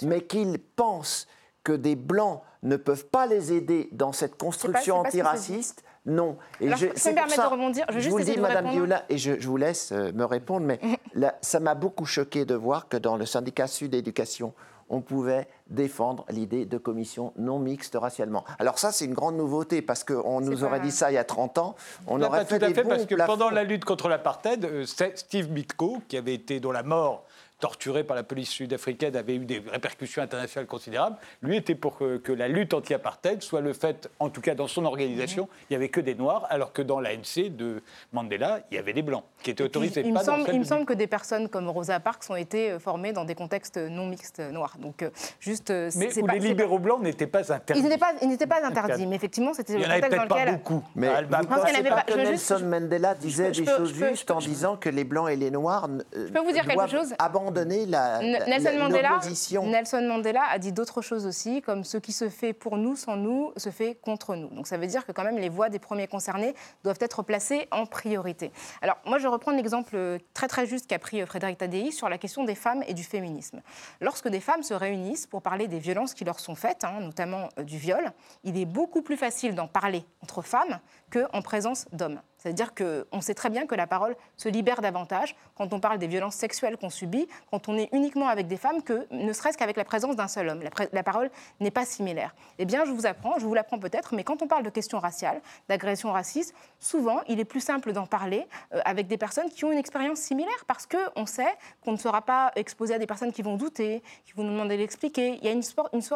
[0.03, 1.27] mais qu'ils pensent
[1.63, 6.37] que des Blancs ne peuvent pas les aider dans cette construction antiraciste, non.
[6.61, 7.87] Et je, me permettre de rebondir.
[7.89, 10.79] Je, vous le dis, Madame Viola, et je, vous laisse euh, me répondre, mais
[11.41, 14.53] ça m'a beaucoup choqué de voir que dans le syndicat Sud Éducation,
[14.91, 18.45] on pouvait défendre l'idée de commission non mixte racialement.
[18.59, 21.25] Alors ça, c'est une grande nouveauté, parce qu'on nous aurait dit ça il y a
[21.25, 21.75] 30 ans,
[22.07, 24.85] on aurait pas fait tout à fait, parce que pendant la lutte contre l'apartheid, euh,
[24.85, 27.25] Steve Bitko, qui avait été dont la mort
[27.65, 31.17] torturé par la police sud-africaine, avait eu des répercussions internationales considérables.
[31.41, 34.85] Lui était pour que, la lutte anti-apartheid soit le fait, en tout cas dans son
[34.85, 38.79] organisation, il n'y avait que des Noirs, alors que dans l'ANC de Mandela, il y
[38.79, 40.03] avait des Blancs qui étaient autorisés.
[40.05, 42.79] Il, me, semble, il me semble que des personnes comme Rosa Parks ont été euh,
[42.79, 44.77] formées dans des contextes non mixtes noirs.
[44.79, 45.09] Donc, euh,
[45.41, 47.81] juste, euh, mais où les libéraux blancs n'étaient pas interdits.
[47.81, 50.45] Ils n'étaient pas, interdits, mais effectivement, c'était le contexte dans lequel...
[50.45, 50.85] Pas beaucoup.
[50.95, 55.05] Mais vous pensez pas que Nelson Mandela disait des choses justes en disant que les
[55.05, 57.15] Blancs et les Noirs je peux vous dire quelque chose
[57.63, 59.21] Nelson, Mandela,
[59.63, 63.17] Nelson Mandela a dit d'autres choses aussi, comme ce qui se fait pour nous sans
[63.17, 64.49] nous se fait contre nous.
[64.49, 67.69] Donc ça veut dire que quand même les voix des premiers concernés doivent être placées
[67.71, 68.51] en priorité.
[68.83, 72.45] Alors moi je reprends l'exemple très très juste qu'a pris Frédéric Tadei sur la question
[72.45, 73.61] des femmes et du féminisme.
[74.01, 77.49] Lorsque des femmes se réunissent pour parler des violences qui leur sont faites, hein, notamment
[77.59, 80.81] euh, du viol, il est beaucoup plus facile d'en parler entre femmes
[81.15, 82.21] qu'en présence d'hommes.
[82.45, 86.07] C'est-à-dire qu'on sait très bien que la parole se libère davantage quand on parle des
[86.07, 89.79] violences sexuelles qu'on subit, quand on est uniquement avec des femmes, que ne serait-ce qu'avec
[89.79, 90.61] la présence d'un seul homme.
[90.93, 92.35] La, parole n'est pas similaire.
[92.59, 94.99] Eh bien, je vous apprends, je vous l'apprends peut-être, mais quand on parle de questions
[94.99, 95.41] raciales,
[95.71, 99.73] d'agressions racistes, souvent, il est plus simple d'en parler euh, avec des personnes qui ont
[99.73, 103.41] une expérience similaire parce qu'on sait qu'on ne sera pas exposé à des personnes qui
[103.41, 105.39] vont douter, qui vont nous demander d'expliquer.
[105.41, 105.63] Il y a une,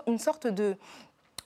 [0.06, 0.76] une sorte de,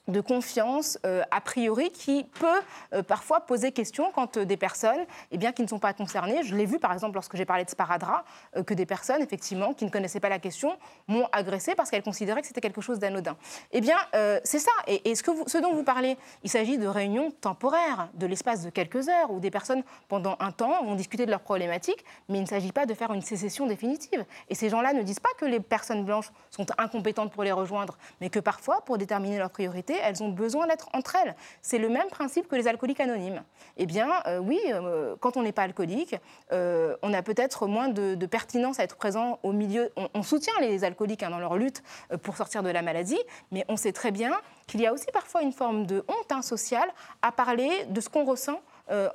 [0.08, 2.46] de confiance euh, a priori qui peut
[2.92, 6.42] euh, parfois poser question quand euh, des personnes eh bien, qui ne sont pas concernées,
[6.42, 8.24] je l'ai vu par exemple lorsque j'ai parlé de sparadrap,
[8.66, 10.76] que des personnes effectivement qui ne connaissaient pas la question
[11.06, 13.36] m'ont agressé parce qu'elles considéraient que c'était quelque chose d'anodin.
[13.70, 13.96] Eh bien
[14.44, 18.62] c'est ça, et, ce, ce dont vous parlez, il s'agit de réunions temporaires, de l'espace
[18.62, 22.38] de quelques heures, où des personnes pendant un temps vont discuter de leurs problématiques, mais
[22.38, 24.24] il ne s'agit pas de faire une sécession définitive.
[24.48, 27.96] Et ces gens-là ne disent pas que les personnes blanches sont incompétentes pour les rejoindre,
[28.20, 31.34] mais que parfois, pour déterminer leurs priorités, elles ont besoin d'être entre elles.
[31.60, 33.42] C'est le même principe que les alcooliques anonymes.
[33.76, 36.16] Eh bien, euh, oui, euh, quand on n'est pas alcoolique,
[36.52, 39.90] euh, on a peut-être moins de, pertinence à être présent au milieu.
[40.14, 41.82] On, soutient les alcooliques hein, dans leur lutte
[42.22, 43.18] pour sortir de la maladie,
[43.50, 44.32] mais on sait très bien
[44.66, 46.88] qu'il y a aussi parfois une forme de honte hein, sociale
[47.20, 48.60] à parler de ce qu'on ressent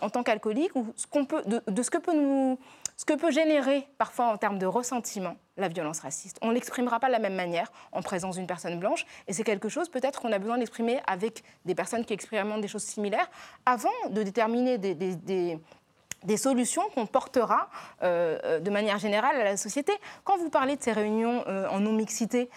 [0.01, 2.57] en tant qu'alcoolique ou de, ce que peut nous
[2.97, 6.37] ce que peut générer parfois en termes de ressentiment la violence raciste.
[6.41, 9.43] On ne l'exprimera pas de la même manière en présence d'une personne blanche, et c'est
[9.43, 13.29] quelque chose peut-être qu'on a besoin d'exprimer avec des personnes qui expérimentent des choses similaires
[13.65, 17.69] avant de déterminer des, solutions qu'on portera
[18.01, 19.93] euh, euh, de manière générale à la société.
[20.23, 22.49] Quand vous parlez de ces réunions euh, en non-mixité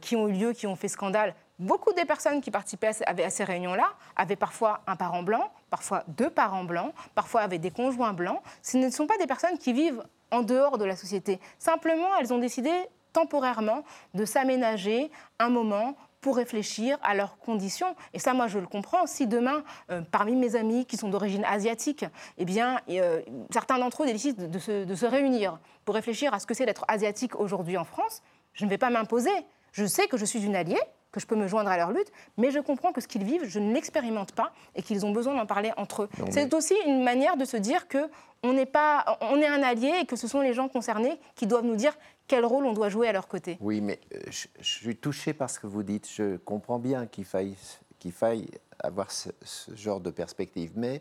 [0.00, 3.44] qui ont eu lieu, qui ont fait scandale, Beaucoup des personnes qui participaient à ces
[3.44, 8.40] réunions-là avaient parfois un parent blanc, parfois deux parents blancs, parfois avaient des conjoints blancs.
[8.62, 11.38] Ce ne sont pas des personnes qui vivent en dehors de la société.
[11.58, 12.70] Simplement, elles ont décidé
[13.12, 17.94] temporairement de s'aménager un moment pour réfléchir à leurs conditions.
[18.14, 19.06] Et ça, moi, je le comprends.
[19.06, 22.06] Si demain, euh, parmi mes amis qui sont d'origine asiatique,
[22.38, 23.20] eh bien, euh,
[23.52, 27.38] certains d'entre eux décident de se, réunir pour réfléchir à ce que c'est d'être asiatique
[27.38, 28.22] aujourd'hui en France,
[28.54, 29.30] je ne vais pas m'imposer.
[29.72, 30.80] Je sais que je suis une alliée,
[31.16, 33.44] que je peux me joindre à leur lutte, mais je comprends que ce qu'ils vivent,
[33.46, 36.08] je ne l'expérimente pas et qu'ils ont besoin d'en parler entre eux.
[36.30, 38.10] C'est aussi une manière de se dire que
[38.42, 41.46] on n'est pas, on est un allié et que ce sont les gens concernés qui
[41.46, 41.96] doivent nous dire
[42.28, 43.56] quel rôle on doit jouer à leur côté.
[43.60, 46.06] Oui, mais euh, je, suis touché par ce que vous dites.
[46.12, 47.56] Je comprends bien qu'il faille,
[47.98, 48.46] qu'il faille
[48.78, 49.30] avoir ce,
[49.74, 50.72] genre de perspective.
[50.76, 51.00] Mais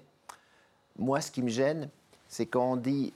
[0.97, 1.89] moi, ce qui me gêne,
[2.29, 3.13] c'est quand on dit,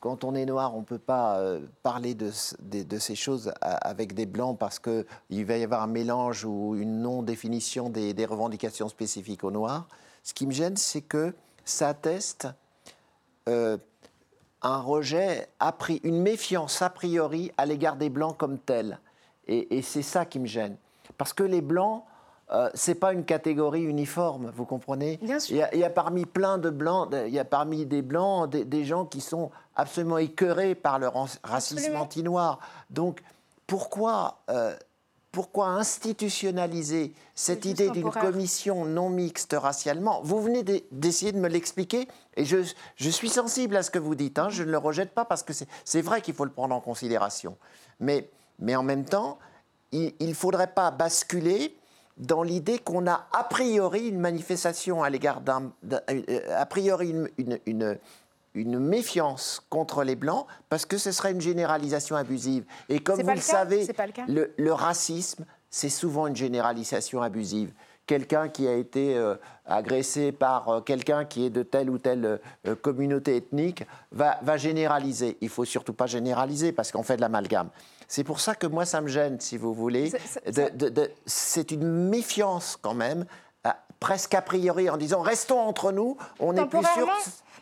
[0.00, 4.26] quand on est noir, on ne peut pas euh, parler de, ces choses avec des
[4.26, 9.44] blancs parce qu'il va y avoir un mélange ou une non-définition des, des, revendications spécifiques
[9.44, 9.86] aux noirs.
[10.22, 11.34] Ce qui me gêne, c'est que
[11.64, 12.48] ça atteste
[13.48, 13.78] euh,
[14.62, 15.48] un rejet,
[16.04, 19.00] une méfiance a priori à l'égard des Blancs comme tels.
[19.46, 20.76] Et, c'est ça qui me gêne.
[21.16, 22.04] Parce que les Blancs,
[22.52, 25.18] euh, c'est pas une catégorie uniforme, vous comprenez?
[25.22, 25.66] Bien sûr.
[25.72, 29.04] Il y, a, parmi plein de blancs, il y a parmi des blancs des, gens
[29.04, 31.08] qui sont absolument écœurés par le
[31.44, 32.58] racisme anti-noir.
[32.90, 33.20] Donc
[33.68, 34.74] pourquoi euh,
[35.32, 40.20] pourquoi institutionnaliser cette idée d'une commission non mixte racialement?
[40.24, 42.64] Vous venez d'essayer de me l'expliquer et je,
[42.96, 44.40] suis sensible à ce que vous dites.
[44.40, 44.48] Hein.
[44.50, 45.52] je ne le rejette pas parce que
[45.84, 47.56] c'est vrai qu'il faut le prendre en considération.
[48.00, 48.28] Mais,
[48.58, 49.38] mais en même temps,
[49.92, 51.76] il ne faudrait pas basculer
[52.20, 55.72] dans l'idée qu'on a a priori une manifestation à l'égard d'un.
[55.92, 57.98] Euh, a priori une,
[58.54, 62.64] une méfiance contre les Blancs parce que ce serait une généralisation abusive.
[62.88, 63.86] Et comme vous le, savez,
[64.28, 67.72] le, racisme, c'est souvent une généralisation abusive.
[68.06, 72.40] Quelqu'un qui a été euh, agressé par euh, quelqu'un qui est de telle ou telle
[72.66, 75.38] euh, communauté ethnique va, va généraliser.
[75.40, 77.68] Il faut surtout pas généraliser parce qu'on fait de l'amalgame.
[78.10, 80.12] C'est pour ça que moi, ça me gêne, si vous voulez.
[81.26, 83.24] C'est une méfiance quand même,
[84.00, 87.08] presque a priori, en disant restons entre nous, on est plus sûr.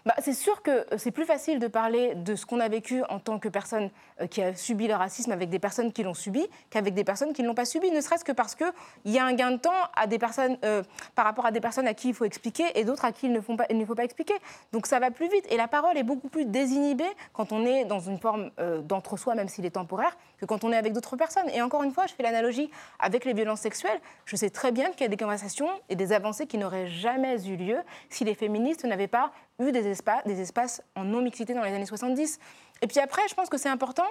[0.09, 3.18] Bah, c'est sûr que c'est plus facile de parler de ce qu'on a vécu en
[3.18, 3.90] tant que personne
[4.22, 7.34] euh, qui a subi le racisme avec des personnes qui l'ont subi qu'avec des personnes
[7.34, 8.72] qui ne l'ont pas subi, ne serait-ce que parce qu'il
[9.04, 10.82] y a un gain de temps à des personnes, euh,
[11.14, 13.32] par rapport à des personnes à qui il faut expliquer et d'autres à qui il
[13.32, 13.66] ne, faut pas,
[14.02, 14.32] expliquer.
[14.72, 17.04] Donc ça va plus vite et la parole est beaucoup plus désinhibée
[17.34, 20.72] quand on est dans une forme euh, d'entre-soi, même s'il est temporaire, que quand on
[20.72, 21.50] est avec d'autres personnes.
[21.50, 24.00] Et encore une fois, je fais l'analogie avec les violences sexuelles.
[24.24, 27.46] Je sais très bien qu'il y a des conversations et des avancées qui n'auraient jamais
[27.46, 27.76] eu lieu
[28.09, 31.86] si les féministes n'avaient pas eu des espaces, des espaces en non-mixité dans les années
[31.86, 32.38] 70.
[32.82, 34.06] Et puis après, je pense que c'est important,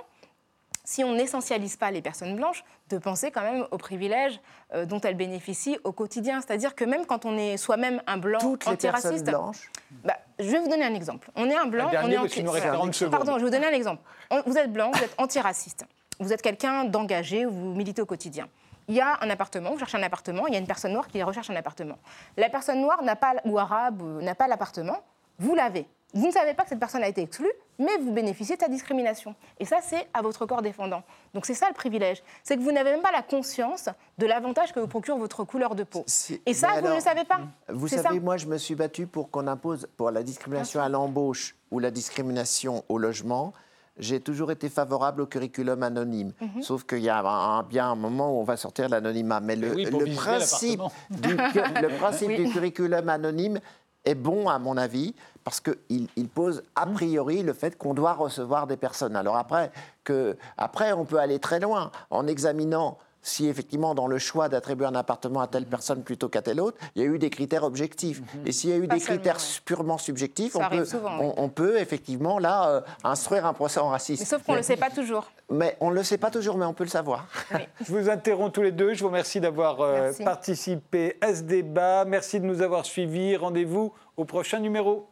[0.83, 4.39] si on n'essentialise pas les personnes blanches, de penser quand même aux privilèges
[4.73, 6.41] euh, dont elles bénéficient au quotidien.
[6.41, 9.25] C'est-à-dire que même quand on est soi-même un blanc Toutes antiraciste...
[9.25, 9.71] Les blanches
[10.03, 11.29] bah, je vais vous donner un exemple.
[11.35, 11.89] On est un blanc...
[12.03, 13.05] on est anti...
[13.05, 14.01] Pardon, je vais vous donner un exemple.
[14.45, 15.85] Vous êtes blanc, vous êtes antiraciste.
[16.19, 18.47] Vous êtes quelqu'un d'engagé, vous militez au quotidien
[18.87, 21.07] il y a un appartement, vous cherchez un appartement, il y a une personne noire
[21.07, 21.97] qui recherche un appartement.
[22.37, 24.97] La personne noire n'a pas, ou arabe n'a pas l'appartement,
[25.39, 25.87] vous l'avez.
[26.13, 28.69] Vous ne savez pas que cette personne a été exclue, mais vous bénéficiez de sa
[28.69, 29.35] discrimination.
[29.59, 31.03] Et ça, c'est à votre corps défendant.
[31.33, 32.23] Donc c'est ça le privilège.
[32.43, 35.75] C'est que vous n'avez même pas la conscience de l'avantage que vous procure votre couleur
[35.75, 36.05] de peau.
[36.45, 37.41] Et ça, vous ne le savez pas.
[37.67, 41.55] Vous savez, moi, je me suis battu pour qu'on impose pour la discrimination à l'embauche
[41.71, 43.53] ou la discrimination au logement
[43.99, 46.31] j'ai toujours été favorable au curriculum anonyme.
[46.39, 46.61] Mhm.
[46.61, 49.39] Sauf qu'il y a bien un moment où on va sortir l'anonymat.
[49.39, 49.69] Mais le,
[50.15, 53.59] principe, du, le principe du curriculum anonyme
[54.07, 56.93] est bon, à mon avis, parce qu'il il pose a mmh.
[56.93, 59.15] priori le fait qu'on doit recevoir des personnes.
[59.15, 59.71] Alors après,
[60.03, 64.85] que, après, on peut aller très loin en examinant si effectivement dans le choix d'attribuer
[64.85, 67.63] un appartement à telle personne plutôt qu'à telle autre, il y a eu des critères
[67.63, 68.21] objectifs.
[68.21, 68.47] Mmh.
[68.47, 70.85] Et s'il y a eu des critères purement subjectifs, on peut,
[71.37, 74.21] on, peut, effectivement là euh, instruire un procès en racisme.
[74.21, 75.31] Mais sauf qu'on ne le sait pas toujours.
[75.49, 77.27] Mais on ne le sait pas toujours, mais on peut le savoir.
[77.81, 78.93] je vous interromps tous les deux.
[78.93, 82.05] Je vous remercie d'avoir euh, participé à ce débat.
[82.05, 83.35] Merci de nous avoir suivis.
[83.35, 85.09] Rendez-vous au prochain numéro.